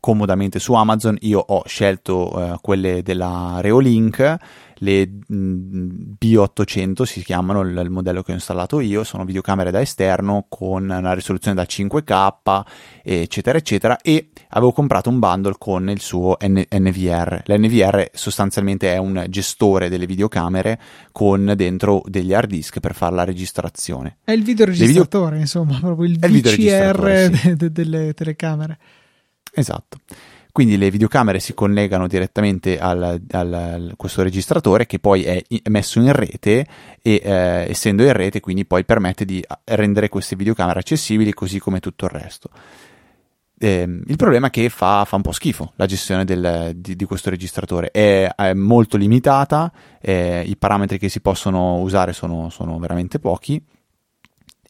[0.06, 1.16] comodamente su Amazon.
[1.22, 4.36] Io ho scelto uh, quelle della Reolink,
[4.74, 9.80] le mm, B800 si chiamano il, il, modello che ho installato io, sono videocamere da
[9.80, 12.62] esterno con una risoluzione da 5K,
[13.02, 17.42] eccetera, eccetera, e avevo comprato un bundle con il suo N- NVR.
[17.46, 20.78] L'NVR sostanzialmente è un gestore delle videocamere
[21.10, 24.18] con dentro degli hard disk per fare la registrazione.
[24.22, 25.40] È il videoregistratore, video...
[25.40, 27.56] insomma, proprio il VCR sì.
[27.56, 28.78] de- delle telecamere.
[29.56, 29.98] Esatto.
[30.52, 33.18] Quindi le videocamere si collegano direttamente a
[33.96, 36.66] questo registratore che poi è messo in rete
[37.02, 41.80] e eh, essendo in rete quindi poi permette di rendere queste videocamere accessibili così come
[41.80, 42.48] tutto il resto.
[43.58, 47.04] Eh, il problema è che fa, fa, un po' schifo la gestione del, di, di,
[47.04, 52.78] questo registratore, è, è molto limitata, eh, i parametri che si possono usare sono, sono
[52.78, 53.62] veramente pochi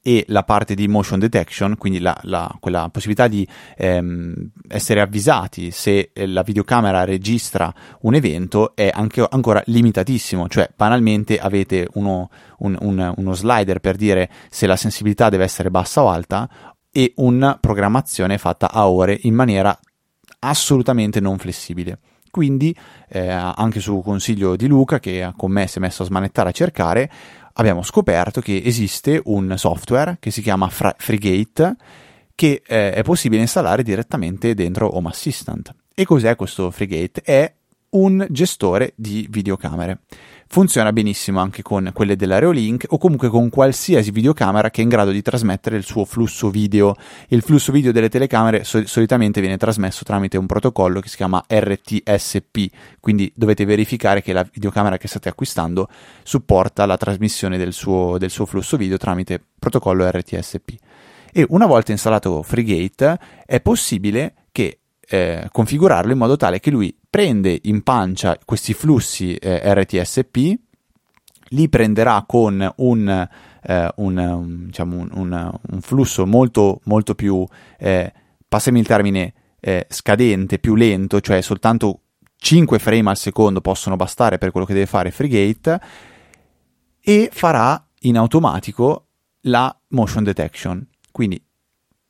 [0.06, 3.44] e la parte di motion detection, quindi la, la, quella possibilità di
[3.76, 11.40] ehm, essere avvisati se la videocamera registra un evento è anche, ancora limitatissimo, cioè banalmente
[11.40, 16.08] avete uno, un, un, uno slider per dire se la sensibilità deve essere bassa o
[16.08, 16.48] alta
[16.92, 19.76] e una programmazione fatta a ore in maniera
[20.38, 21.98] assolutamente non flessibile.
[22.30, 22.72] Quindi,
[23.08, 26.52] eh, anche su consiglio di Luca, che con me si è messo a smanettare a
[26.52, 27.10] cercare,
[27.56, 31.76] abbiamo scoperto che esiste un software che si chiama Frigate
[32.34, 35.74] che eh, è possibile installare direttamente dentro Home Assistant.
[35.94, 37.22] E cos'è questo Frigate?
[37.22, 37.54] È
[37.96, 40.00] un gestore di videocamere.
[40.48, 45.10] Funziona benissimo anche con quelle dell'Aeolink o comunque con qualsiasi videocamera che è in grado
[45.10, 46.94] di trasmettere il suo flusso video.
[47.28, 51.44] Il flusso video delle telecamere sol- solitamente viene trasmesso tramite un protocollo che si chiama
[51.48, 55.88] RTSP, quindi dovete verificare che la videocamera che state acquistando
[56.22, 60.74] supporta la trasmissione del suo, del suo flusso video tramite protocollo RTSP.
[61.32, 64.45] E una volta installato Frigate è possibile
[65.08, 70.58] eh, configurarlo in modo tale che lui prende in pancia questi flussi eh, RTSP,
[71.50, 73.28] li prenderà con un,
[73.62, 77.46] eh, un, un, diciamo un, un, flusso molto, molto più,
[77.78, 78.12] eh,
[78.48, 82.00] passami il termine, eh, scadente, più lento, cioè soltanto
[82.36, 85.80] 5 frame al secondo possono bastare per quello che deve fare Frigate,
[87.00, 89.06] e farà in automatico
[89.42, 90.86] la motion detection.
[91.12, 91.42] Quindi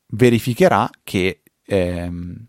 [0.09, 2.47] verificherà che ehm,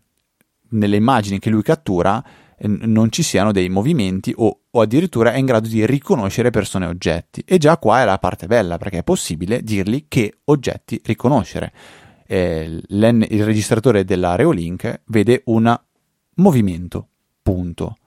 [0.69, 2.23] nelle immagini che lui cattura
[2.61, 6.89] non ci siano dei movimenti o, o, addirittura è in grado di riconoscere persone e
[6.89, 7.43] oggetti.
[7.45, 11.71] E già qua è la parte bella perché è possibile dirgli che oggetti riconoscere.
[12.27, 15.79] Eh, il registratore della Reolink vede un
[16.35, 17.07] movimento,
[17.41, 17.97] punto.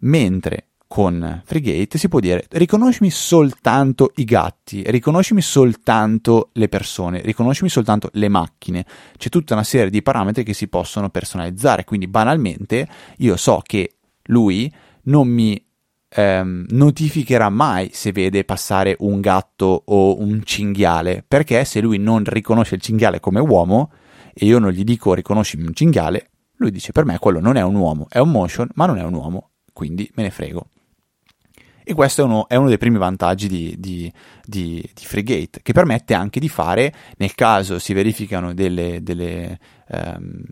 [0.00, 7.68] Mentre con Frigate si può dire riconoscimi soltanto i gatti, riconoscimi soltanto le persone, riconoscimi
[7.68, 8.84] soltanto le macchine.
[9.16, 13.96] C'è tutta una serie di parametri che si possono personalizzare, quindi banalmente io so che
[14.24, 14.72] lui
[15.04, 15.62] non mi
[16.08, 22.24] ehm, notificherà mai se vede passare un gatto o un cinghiale, perché se lui non
[22.24, 23.92] riconosce il cinghiale come uomo
[24.32, 27.62] e io non gli dico riconoscimi un cinghiale, lui dice per me quello non è
[27.62, 30.68] un uomo, è un motion, ma non è un uomo, quindi me ne frego.
[31.88, 34.12] E questo è uno, è uno dei primi vantaggi di, di,
[34.44, 39.04] di, di, Frigate, che permette anche di fare, nel caso si verificano delle...
[39.04, 39.56] delle
[39.90, 40.42] um,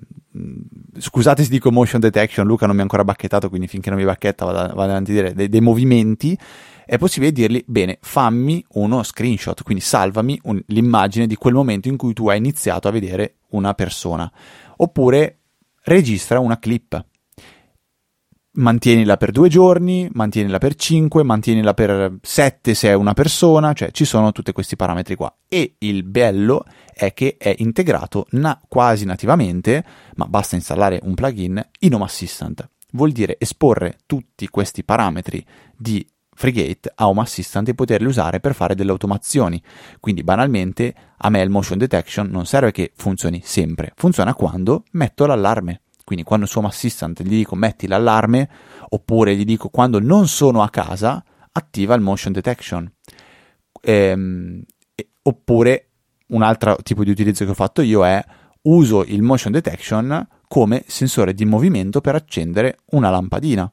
[0.97, 4.05] scusate se dico motion detection, Luca non mi ha ancora bacchettato, quindi finché non mi
[4.05, 6.38] bacchetta vado avanti a dire dei, dei movimenti,
[6.87, 11.97] è possibile dirgli, bene, fammi uno screenshot, quindi salvami un, l'immagine di quel momento in
[11.97, 14.31] cui tu hai iniziato a vedere una persona,
[14.77, 15.38] oppure
[15.83, 17.05] registra una clip
[18.55, 23.90] mantienila per due giorni, mantienila per cinque, mantienila per sette se è una persona, cioè
[23.90, 25.35] ci sono tutti questi parametri qua.
[25.49, 29.85] E il bello è che è integrato na- quasi nativamente,
[30.17, 32.69] ma basta installare un plugin in Home Assistant.
[32.93, 35.45] Vuol dire esporre tutti questi parametri
[35.77, 39.61] di Frigate a Home Assistant e poterli usare per fare delle automazioni.
[40.01, 45.27] Quindi banalmente a me il motion detection non serve che funzioni sempre, funziona quando metto
[45.27, 48.49] l'allarme quindi quando su Home Assistant gli dico metti l'allarme,
[48.90, 52.90] oppure gli dico quando non sono a casa, attiva il motion detection.
[53.81, 54.62] Ehm,
[55.23, 55.88] oppure
[56.29, 58.23] un altro tipo di utilizzo che ho fatto io è
[58.62, 63.71] uso il motion detection come sensore di movimento per accendere una lampadina.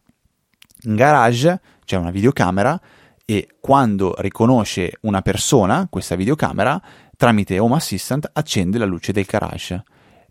[0.84, 2.80] In garage c'è una videocamera
[3.26, 6.82] e quando riconosce una persona, questa videocamera,
[7.16, 9.84] tramite Home Assistant accende la luce del garage.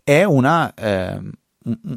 [0.03, 1.19] È una, eh,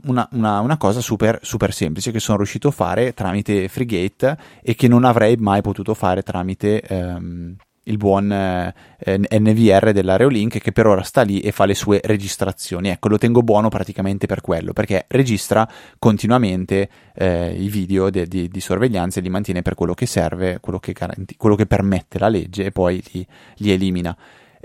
[0.05, 4.75] una, una, una, cosa super, super semplice che sono riuscito a fare tramite Frigate e
[4.75, 8.75] che non avrei mai potuto fare tramite ehm, il buon eh,
[9.07, 12.89] NVR della Reolink che per ora sta lì e fa le sue registrazioni.
[12.89, 18.49] Ecco, lo tengo buono praticamente per quello, perché registra continuamente eh, i video de, di,
[18.49, 22.19] di, sorveglianza e li mantiene per quello che serve, quello che, garanti, quello che permette
[22.19, 24.17] la legge e poi li, li elimina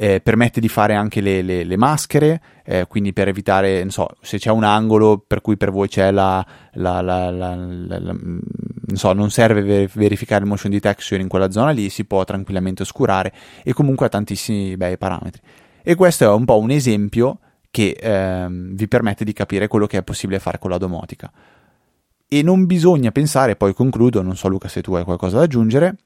[0.02, 4.08] eh, permette di fare anche le, le, le maschere, eh, quindi per evitare, non so,
[4.22, 7.56] se c'è un angolo per cui per voi c'è la, la, la, la
[8.00, 8.48] non
[8.94, 13.34] so, non serve verificare il motion detection in quella zona lì, si può tranquillamente oscurare
[13.62, 15.42] e comunque ha tantissimi bei parametri.
[15.84, 19.98] E questo è un po' un esempio che ehm, vi permette di capire quello che
[19.98, 21.30] è possibile fare con la domotica.
[22.26, 25.98] E non bisogna pensare, poi concludo, non so Luca se tu hai qualcosa da aggiungere,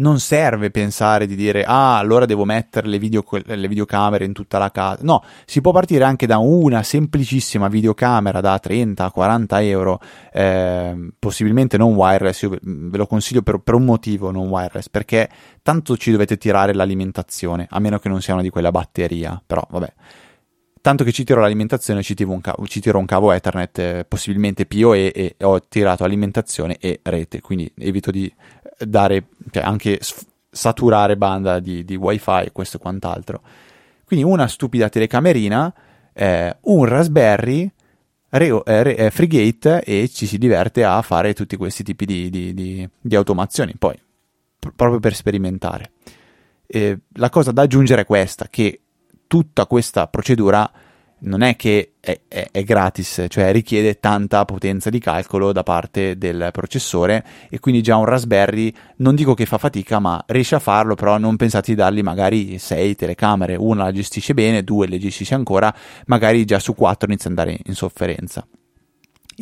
[0.00, 4.58] non serve pensare di dire ah allora devo mettere le, video, le, videocamere in tutta
[4.58, 5.02] la casa.
[5.02, 10.00] No si può partire anche da una semplicissima videocamera da 30-40 euro
[10.32, 15.28] eh, possibilmente non wireless io ve lo consiglio per, per, un motivo non wireless perché
[15.62, 19.66] tanto ci dovete tirare l'alimentazione a meno che non sia una di quella batteria però
[19.68, 19.92] vabbè
[20.80, 24.04] tanto che ci tiro l'alimentazione ci tiro un cavo, ci tiro un cavo Ethernet eh,
[24.06, 28.32] possibilmente PoE e ho tirato alimentazione e rete quindi evito di
[28.78, 30.00] dare, cioè anche
[30.50, 33.42] saturare banda di, di wifi e questo e quant'altro.
[34.04, 35.72] Quindi una stupida telecamerina,
[36.12, 37.70] eh, un Raspberry,
[38.32, 42.88] Re, eh, eh, Frigate e ci si diverte a fare tutti questi tipi di, di,
[43.00, 43.74] di, automazioni.
[43.76, 43.98] Poi
[44.58, 45.92] pr- proprio per sperimentare.
[46.66, 48.80] Eh, la cosa da aggiungere è questa, che
[49.30, 50.68] tutta questa procedura
[51.20, 56.18] non è che è, è, è, gratis, cioè richiede tanta potenza di calcolo da parte
[56.18, 60.58] del processore e quindi già un Raspberry non dico che fa fatica, ma riesce a
[60.58, 64.98] farlo, però non pensate di dargli magari 6 telecamere, una la gestisce bene, due le
[64.98, 65.72] gestisce ancora,
[66.06, 68.44] magari già su 4 inizia ad andare in sofferenza.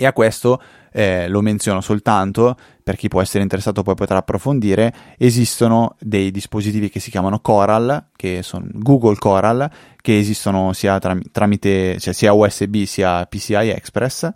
[0.00, 4.94] E a questo eh, lo menziono soltanto per chi può essere interessato poi potrà approfondire,
[5.18, 9.68] esistono dei dispositivi che si chiamano Coral, che sono Google Coral,
[10.00, 14.30] che esistono sia tram- tramite cioè sia USB sia PCI Express.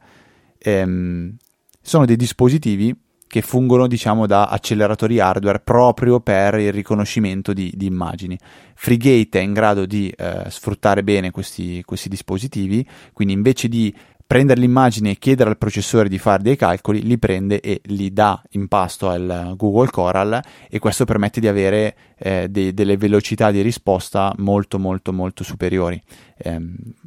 [0.58, 1.36] Ehm,
[1.80, 2.92] sono dei dispositivi
[3.32, 8.38] che fungono diciamo da acceleratori hardware proprio per il riconoscimento di, di immagini.
[8.74, 13.94] Freegate è in grado di eh, sfruttare bene questi, questi dispositivi, quindi invece di
[14.32, 18.42] prendere l'immagine e chiedere al processore di fare dei calcoli, li prende e li dà
[18.52, 23.60] in pasto al Google Coral e questo permette di avere eh, de- delle velocità di
[23.62, 26.00] risposta molto molto molto superiori.
[26.36, 26.60] Eh,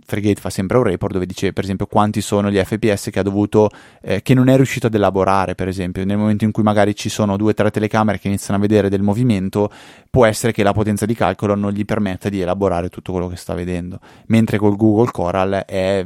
[0.06, 3.24] Freegate fa sempre un report dove dice per esempio quanti sono gli FPS che ha
[3.24, 3.70] dovuto
[4.02, 7.10] eh, che non è riuscito ad elaborare per esempio nel momento in cui magari ci
[7.10, 9.70] sono due o tre telecamere che iniziano a vedere del movimento
[10.10, 13.36] può essere che la potenza di calcolo non gli permetta di elaborare tutto quello che
[13.36, 16.06] sta vedendo mentre col Google Coral è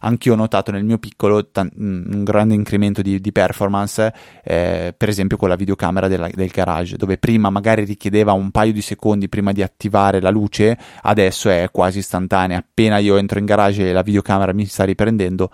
[0.00, 4.94] anche io ho notato nel mio piccolo t- un grande incremento di, di performance eh,
[4.96, 8.72] per esempio con la videocamera della, del garage dove prima magari richiedeva un un paio
[8.72, 12.58] di secondi prima di attivare la luce, adesso è quasi istantanea.
[12.58, 15.50] Appena io entro in garage e la videocamera mi sta riprendendo,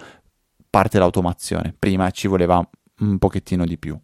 [0.68, 1.74] parte l'automazione.
[1.78, 2.66] Prima ci voleva
[3.00, 3.98] un pochettino di più.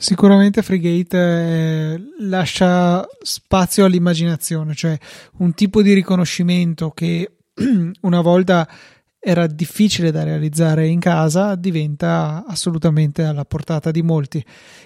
[0.00, 4.96] Sicuramente Freegate eh, lascia spazio all'immaginazione, cioè
[5.38, 7.32] un tipo di riconoscimento che
[8.02, 8.68] una volta
[9.20, 14.44] era difficile da realizzare in casa diventa assolutamente alla portata di molti.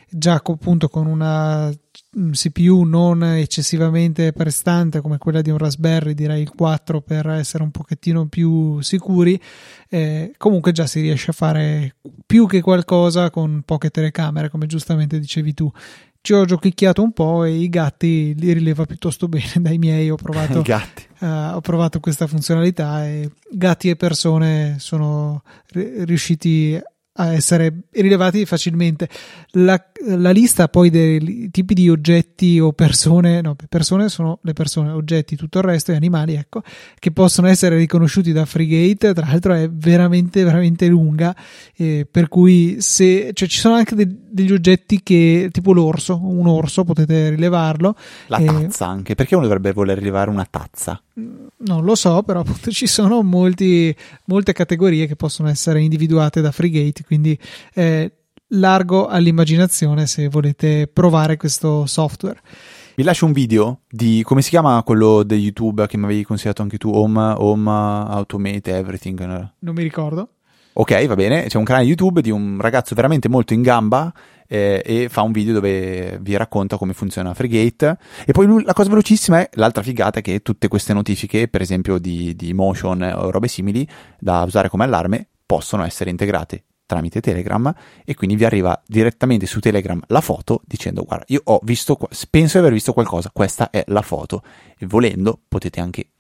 [0.09, 1.71] Già appunto con una
[2.15, 7.71] CPU non eccessivamente prestante come quella di un Raspberry, direi il 4 per essere un
[7.71, 9.41] pochettino più sicuri,
[9.89, 11.97] eh, comunque già si riesce a fare
[12.27, 15.71] più che qualcosa con poche telecamere, come giustamente dicevi tu.
[16.21, 20.09] Ci ho giochicchiato un po' e i gatti li rileva piuttosto bene dai miei.
[20.09, 20.61] Ho provato,
[21.21, 25.43] uh, ho provato questa funzionalità e gatti e persone sono
[25.73, 29.09] riusciti a essere rilevati facilmente.
[29.53, 34.91] La, la, lista poi dei tipi di oggetti o persone, no, persone sono le persone,
[34.91, 36.63] oggetti, tutto il resto, e animali, ecco,
[36.99, 41.37] che possono essere riconosciuti da Freegate, tra l'altro è veramente, veramente lunga,
[41.77, 46.47] eh, per cui se, cioè ci sono anche de, degli oggetti che, tipo l'orso, un
[46.47, 47.95] orso, potete rilevarlo.
[48.29, 51.01] La eh, tazza anche, perché uno dovrebbe voler rilevare una tazza?
[51.15, 53.95] Non lo so, però appunto ci sono molti,
[54.27, 57.39] molte categorie che possono essere individuate da Freegate, quindi
[57.75, 58.11] eh,
[58.55, 62.41] largo all'immaginazione se volete provare questo software.
[62.97, 66.63] Vi lascio un video di come si chiama quello di YouTube che mi avevi consigliato
[66.63, 69.21] anche tu, Home, Home Automate Everything.
[69.59, 70.37] Non mi ricordo.
[70.75, 71.45] Ok, va bene.
[71.49, 74.11] C'è un canale YouTube di un ragazzo veramente molto in gamba
[74.49, 77.99] eh, e fa un video dove vi racconta come funziona Freegate.
[78.25, 81.61] E poi lui, la cosa velocissima è l'altra figata è che tutte queste notifiche, per
[81.61, 83.87] esempio di, di motion o robe simili,
[84.19, 87.75] da usare come allarme, possono essere integrate tramite Telegram
[88.05, 92.59] e quindi vi arriva direttamente su Telegram la foto dicendo guarda io ho visto penso
[92.59, 94.43] di aver visto qualcosa questa è la foto
[94.77, 96.11] e volendo potete anche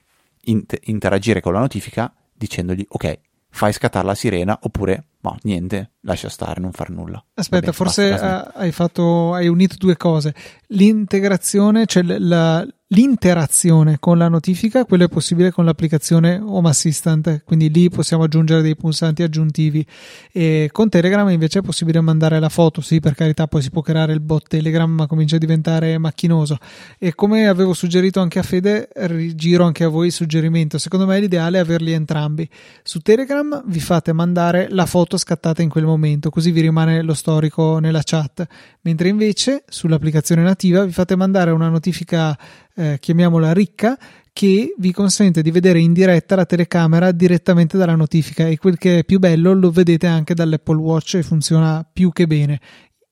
[0.45, 3.19] int- interagire con la notifica dicendogli ok
[3.51, 7.25] fai scattare la sirena oppure ma niente, lascia stare, non far nulla.
[7.35, 10.35] Aspetta, Vabbè, forse hai, fatto, hai unito due cose.
[10.69, 17.71] L'integrazione, cioè la, l'interazione con la notifica, quello è possibile con l'applicazione Home Assistant, quindi
[17.71, 19.85] lì possiamo aggiungere dei pulsanti aggiuntivi.
[20.31, 23.81] E con Telegram invece è possibile mandare la foto, sì, per carità, poi si può
[23.81, 26.59] creare il bot Telegram, ma comincia a diventare macchinoso.
[26.99, 28.89] E come avevo suggerito anche a Fede,
[29.35, 30.77] giro anche a voi il suggerimento.
[30.77, 32.49] Secondo me l'ideale è averli entrambi.
[32.83, 37.15] Su Telegram vi fate mandare la foto scattata in quel momento, così vi rimane lo
[37.15, 38.47] storico nella chat,
[38.83, 42.37] mentre invece sull'applicazione nativa vi fate mandare una notifica
[42.75, 43.99] eh, chiamiamola ricca,
[44.33, 49.01] che vi consente di vedere in diretta la telecamera direttamente dalla notifica e quel che
[49.01, 52.61] è più bello lo vedete anche dall'Apple Watch e funziona più che bene.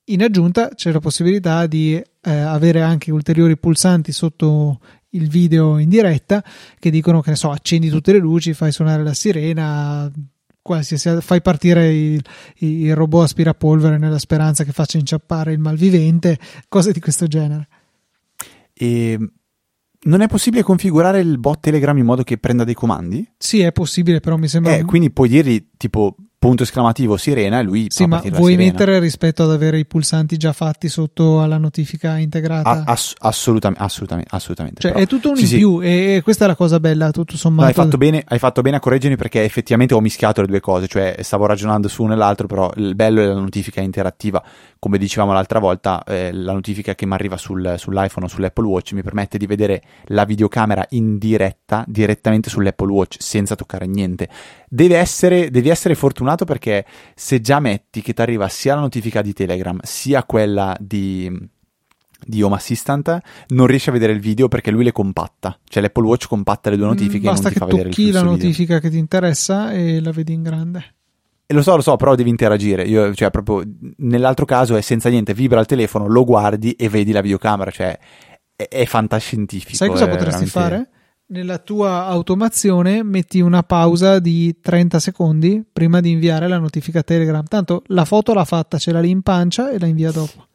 [0.05, 4.81] In aggiunta c'è la possibilità di eh, avere anche ulteriori pulsanti sotto
[5.11, 6.43] il video in diretta
[6.79, 10.11] che dicono che ne so, accendi tutte le luci, fai suonare la sirena,
[10.63, 12.23] qualsiasi, fai partire il,
[12.57, 16.39] il robot aspirapolvere nella speranza che faccia inciappare il malvivente,
[16.69, 17.69] cose di questo genere.
[18.73, 19.19] E
[20.03, 23.29] non è possibile configurare il bot Telegram in modo che prenda dei comandi?
[23.37, 24.77] Sì, è possibile, però mi sembra.
[24.77, 29.43] Eh, quindi puoi dirgli tipo punto esclamativo sirena e lui sì, ma vuoi mettere rispetto
[29.43, 32.71] ad avere i pulsanti già fatti sotto alla notifica integrata?
[32.71, 34.81] A- ass- assolutamente, assolutamente, assolutamente.
[34.81, 35.57] Cioè, è tutto un sì, in sì.
[35.59, 37.61] più e questa è la cosa bella, tutto sommato.
[37.61, 40.61] No, hai, fatto bene, hai fatto bene a correggermi perché effettivamente ho mischiato le due
[40.61, 44.43] cose, cioè stavo ragionando su uno e l'altro, però il bello è la notifica interattiva.
[44.79, 48.93] Come dicevamo l'altra volta, eh, la notifica che mi arriva sul, sull'iPhone o sull'Apple Watch
[48.93, 54.27] mi permette di vedere la videocamera in diretta, direttamente sull'Apple Watch, senza toccare niente.
[54.67, 59.23] Deve essere, devi essere fortunato perché se già metti che ti arriva sia la notifica
[59.23, 61.49] di Telegram sia quella di
[62.23, 63.19] di Home Assistant
[63.49, 66.77] non riesci a vedere il video perché lui le compatta cioè l'Apple Watch compatta le
[66.77, 68.81] due mm, notifiche basta e non ti fa vedere il tocchi la notifica video.
[68.81, 70.95] che ti interessa e la vedi in grande
[71.51, 72.85] e lo so, lo so, però devi interagire.
[72.85, 77.11] Io, cioè, proprio nell'altro caso è senza niente, vibra il telefono, lo guardi e vedi
[77.11, 77.73] la videocamera.
[77.73, 77.99] Cioè,
[78.55, 79.75] è, è fantascientifico.
[79.75, 80.51] Sai cosa potresti veramente...
[80.51, 81.00] fare?
[81.31, 87.45] Nella tua automazione metti una pausa di 30 secondi prima di inviare la notifica Telegram.
[87.45, 90.47] Tanto la foto l'ha fatta, ce l'ha lì in pancia e la invia dopo.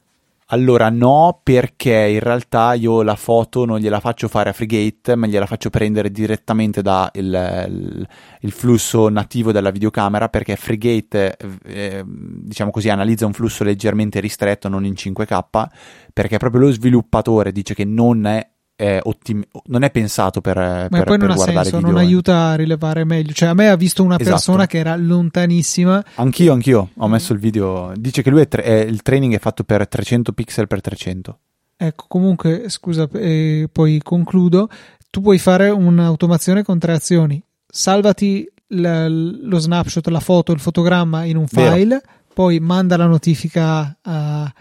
[0.50, 5.26] Allora no, perché in realtà io la foto non gliela faccio fare a Freegate, ma
[5.26, 12.90] gliela faccio prendere direttamente dal il, flusso nativo della videocamera, perché Freegate, eh, diciamo così,
[12.90, 15.66] analizza un flusso leggermente ristretto, non in 5K,
[16.14, 20.88] perché proprio lo sviluppatore dice che non è è ottim- non è pensato per, Ma
[20.90, 21.92] per, poi non per ha senso, video.
[21.92, 23.32] non aiuta a rilevare meglio.
[23.34, 24.30] Cioè, a me ha visto una esatto.
[24.32, 26.04] persona che era lontanissima.
[26.16, 27.94] Anch'io, anch'io ho messo il video.
[27.96, 31.40] Dice che lui è, tre- è il training è fatto per 300 pixel per 300.
[31.78, 34.70] Ecco, comunque, scusa, eh, poi concludo.
[35.10, 37.42] Tu puoi fare un'automazione con tre azioni.
[37.68, 42.02] Salvati l- lo snapshot, la foto, il fotogramma in un file, Vero.
[42.34, 44.54] poi manda la notifica a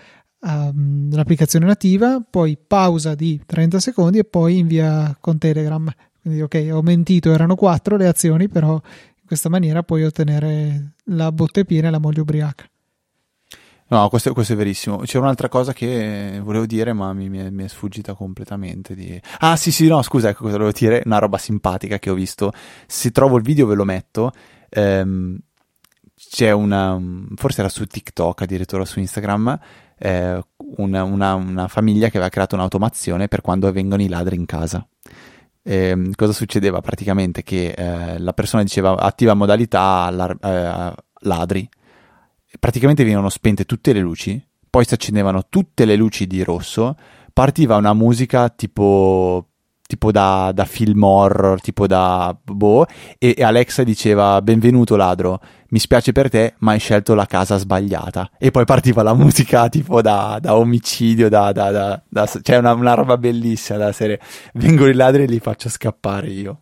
[0.44, 5.90] um, l'applicazione nativa, poi pausa di 30 secondi e poi invia con Telegram.
[6.20, 11.32] Quindi ok, ho mentito, erano quattro le azioni, però in questa maniera puoi ottenere la
[11.32, 12.64] botte piena e la moglie ubriaca.
[13.86, 14.98] No, questo, questo, è verissimo.
[14.98, 18.94] C'è un'altra cosa che volevo dire, ma mi, mi, è, mi, è, sfuggita completamente.
[18.94, 19.20] Di...
[19.40, 21.02] Ah, sì, sì, no, scusa, ecco cosa volevo dire.
[21.04, 22.52] Una roba simpatica che ho visto.
[22.86, 24.32] Se trovo il video ve lo metto.
[24.70, 25.38] Ehm,
[26.16, 26.98] c'è una.
[27.36, 29.58] Forse era su TikTok, addirittura su Instagram
[29.98, 30.40] eh,
[30.76, 34.86] una, una, una, famiglia che aveva creato un'automazione per quando vengono i ladri in casa.
[35.62, 37.42] Eh, cosa succedeva praticamente?
[37.42, 41.68] Che eh, la persona diceva attiva modalità lar- eh, ladri,
[42.58, 46.96] praticamente venivano spente tutte le luci, poi si accendevano tutte le luci di rosso,
[47.32, 49.48] partiva una musica tipo
[49.86, 52.86] tipo da, da, film horror, tipo da boh,
[53.18, 57.56] e, e, Alexa diceva benvenuto ladro, mi spiace per te, ma hai scelto la casa
[57.58, 58.30] sbagliata.
[58.38, 62.02] E poi partiva la musica tipo da, da omicidio, da, da
[62.42, 64.20] cioè una, una, roba bellissima da serie.
[64.54, 66.60] Vengono i ladri e li faccio scappare io.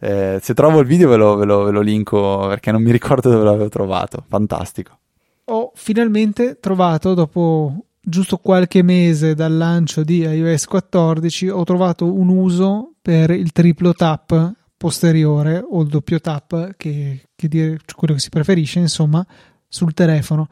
[0.00, 2.90] Eh, se trovo il video ve lo, ve, lo, ve lo linko perché non mi
[2.90, 4.24] ricordo dove l'avevo trovato.
[4.28, 4.98] Fantastico.
[5.46, 12.28] Ho finalmente trovato dopo giusto qualche mese dal lancio di iOS 14 ho trovato un
[12.28, 18.20] uso per il triplo tap posteriore o il doppio tap che, che dire quello che
[18.20, 19.24] si preferisce insomma
[19.66, 20.48] sul telefono.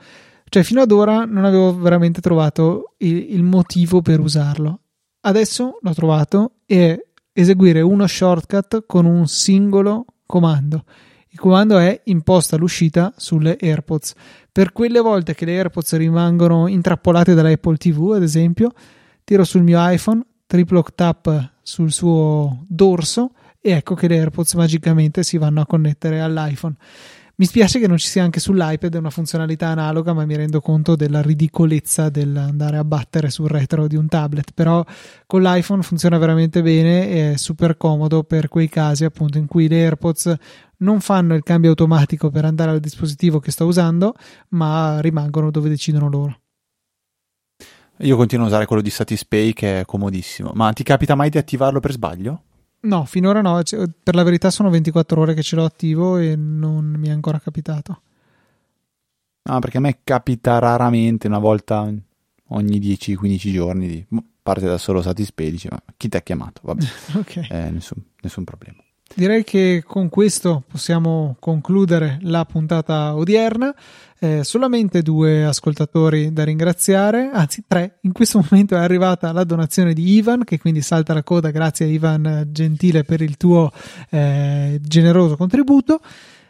[0.48, 4.80] Cioè fino ad ora non avevo veramente trovato il, il motivo per usarlo.
[5.20, 10.84] Adesso l'ho trovato e eseguire uno shortcut con un singolo comando
[11.32, 14.12] il comando è imposta l'uscita sulle AirPods.
[14.52, 18.70] Per quelle volte che le AirPods rimangono intrappolate dalla Apple TV, ad esempio,
[19.24, 25.22] tiro sul mio iPhone, triplo tap sul suo dorso e ecco che le AirPods magicamente
[25.22, 26.74] si vanno a connettere all'iPhone.
[27.34, 30.96] Mi spiace che non ci sia anche sull'iPad una funzionalità analoga, ma mi rendo conto
[30.96, 34.52] della ridicolezza dell'andare a battere sul retro di un tablet.
[34.52, 34.84] Però
[35.26, 39.66] con l'iPhone funziona veramente bene e è super comodo per quei casi appunto in cui
[39.66, 40.34] le AirPods
[40.78, 44.14] non fanno il cambio automatico per andare al dispositivo che sto usando,
[44.50, 46.40] ma rimangono dove decidono loro.
[47.98, 50.50] Io continuo a usare quello di Satispay che è comodissimo.
[50.54, 52.42] Ma ti capita mai di attivarlo per sbaglio?
[52.82, 53.62] No, finora no.
[53.62, 57.10] Cioè, per la verità sono 24 ore che ce l'ho attivo e non mi è
[57.10, 58.00] ancora capitato.
[59.44, 61.92] No, perché a me capita raramente, una volta
[62.48, 64.06] ogni 10-15 giorni, di,
[64.42, 66.60] parte da solo Satispay, dice ma chi ti ha chiamato?
[66.64, 66.84] Vabbè,
[67.18, 67.46] okay.
[67.50, 68.82] eh, nessun, nessun problema.
[69.14, 73.74] Direi che con questo possiamo concludere la puntata odierna.
[74.18, 77.98] Eh, solamente due ascoltatori da ringraziare, anzi tre.
[78.02, 81.50] In questo momento è arrivata la donazione di Ivan, che quindi salta la coda.
[81.50, 83.70] Grazie Ivan Gentile per il tuo
[84.10, 86.00] eh, generoso contributo.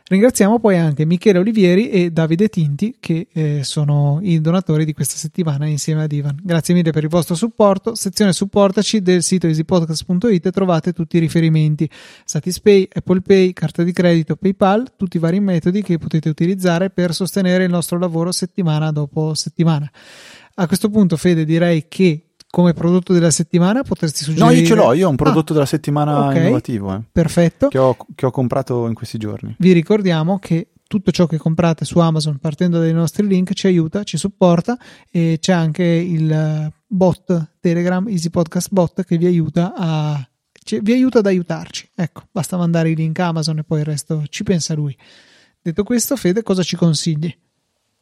[0.04, 5.16] Ringraziamo poi anche Michele Olivieri e Davide Tinti che eh, sono i donatori di questa
[5.16, 6.38] settimana insieme ad Ivan.
[6.42, 7.94] Grazie mille per il vostro supporto.
[7.94, 11.88] Sezione supportaci del sito easypodcast.it trovate tutti i riferimenti.
[12.24, 17.14] Satispay, Apple Pay, carta di credito, PayPal, tutti i vari metodi che potete utilizzare per
[17.14, 19.90] sostenere il nostro lavoro settimana dopo settimana.
[20.56, 24.54] A questo punto, Fede, direi che come prodotto della settimana potresti suggerire?
[24.54, 26.94] No, io ce l'ho, io ho un prodotto ah, della settimana okay, innovativo.
[26.94, 27.68] Eh, perfetto.
[27.68, 29.56] Che ho, che ho comprato in questi giorni.
[29.58, 34.04] Vi ricordiamo che tutto ciò che comprate su Amazon partendo dai nostri link ci aiuta,
[34.04, 34.76] ci supporta
[35.10, 40.28] e c'è anche il bot Telegram Easy Podcast Bot che vi aiuta a
[40.82, 41.88] vi aiuta ad aiutarci.
[41.94, 44.94] Ecco, basta mandare i link Amazon e poi il resto ci pensa lui.
[45.62, 47.34] Detto questo, Fede, cosa ci consigli?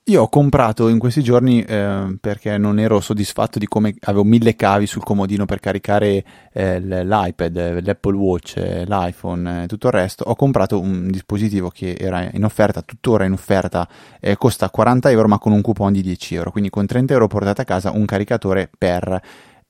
[0.05, 4.57] Io ho comprato in questi giorni eh, perché non ero soddisfatto di come avevo mille
[4.57, 10.25] cavi sul comodino per caricare eh, l'iPad, l'Apple Watch, l'iPhone e tutto il resto.
[10.25, 13.87] Ho comprato un dispositivo che era in offerta, tuttora in offerta,
[14.19, 16.51] eh, costa 40 euro ma con un coupon di 10 euro.
[16.51, 19.23] Quindi con 30 euro portate a casa un caricatore per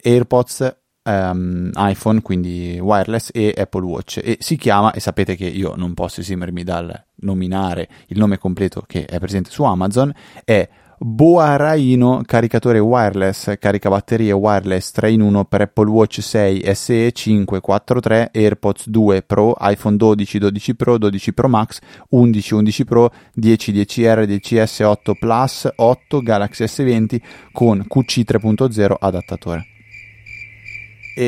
[0.02, 4.20] AirPods, um, iPhone, quindi wireless, e Apple Watch.
[4.22, 8.82] E si chiama, e sapete che io non posso esimermi dal nominare il nome completo
[8.86, 10.12] che è presente su Amazon,
[10.44, 10.68] è
[11.02, 18.00] Boaraino caricatore wireless, caricabatterie wireless 3 in 1 per Apple Watch 6, SE 5, 4,
[18.00, 21.78] 3, AirPods 2 Pro, iPhone 12, 12 Pro, 12 Pro Max,
[22.10, 27.20] 11, 11 Pro, 10, 10R, 10S 8 Plus, 8 Galaxy S20
[27.50, 29.69] con QC 3.0 adattatore.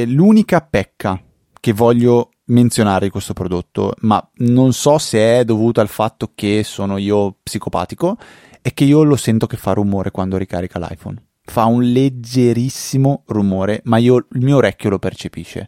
[0.06, 1.20] L'unica pecca
[1.60, 6.62] che voglio menzionare di questo prodotto, ma non so se è dovuto al fatto che
[6.64, 8.16] sono io psicopatico,
[8.60, 11.22] è che io lo sento che fa rumore quando ricarica l'iPhone.
[11.44, 15.66] Fa un leggerissimo rumore, ma io, il mio orecchio lo percepisce.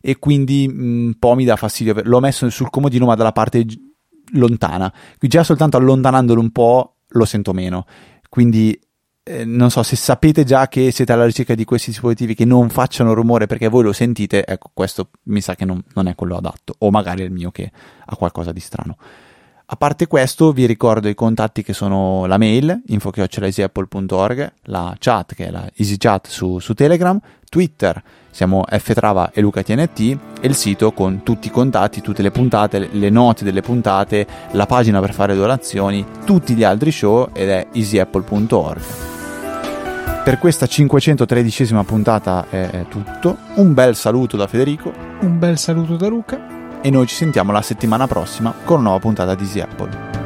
[0.00, 1.94] E quindi mm, un po' mi dà fastidio.
[2.04, 3.64] L'ho messo sul comodino, ma dalla parte
[4.32, 4.92] lontana.
[5.18, 7.86] Qui già soltanto allontanandolo un po' lo sento meno.
[8.28, 8.78] Quindi
[9.28, 12.68] eh, non so se sapete già che siete alla ricerca di questi dispositivi che non
[12.68, 16.36] facciano rumore perché voi lo sentite, ecco, questo mi sa che non, non è quello
[16.36, 17.72] adatto, o magari è il mio che
[18.04, 18.96] ha qualcosa di strano.
[19.68, 25.46] A parte questo, vi ricordo i contatti che sono la mail info.easyapple.org, la chat che
[25.46, 28.00] è la EasyChat su, su Telegram, Twitter,
[28.30, 33.10] siamo ftrava e lucatnt e il sito con tutti i contatti, tutte le puntate, le
[33.10, 39.15] note delle puntate, la pagina per fare donazioni, tutti gli altri show ed è easyapple.org.
[40.26, 43.38] Per questa 513esima puntata è tutto.
[43.54, 44.92] Un bel saluto da Federico.
[45.20, 46.80] Un bel saluto da Luca.
[46.82, 50.25] E noi ci sentiamo la settimana prossima con una nuova puntata di Easy Apple.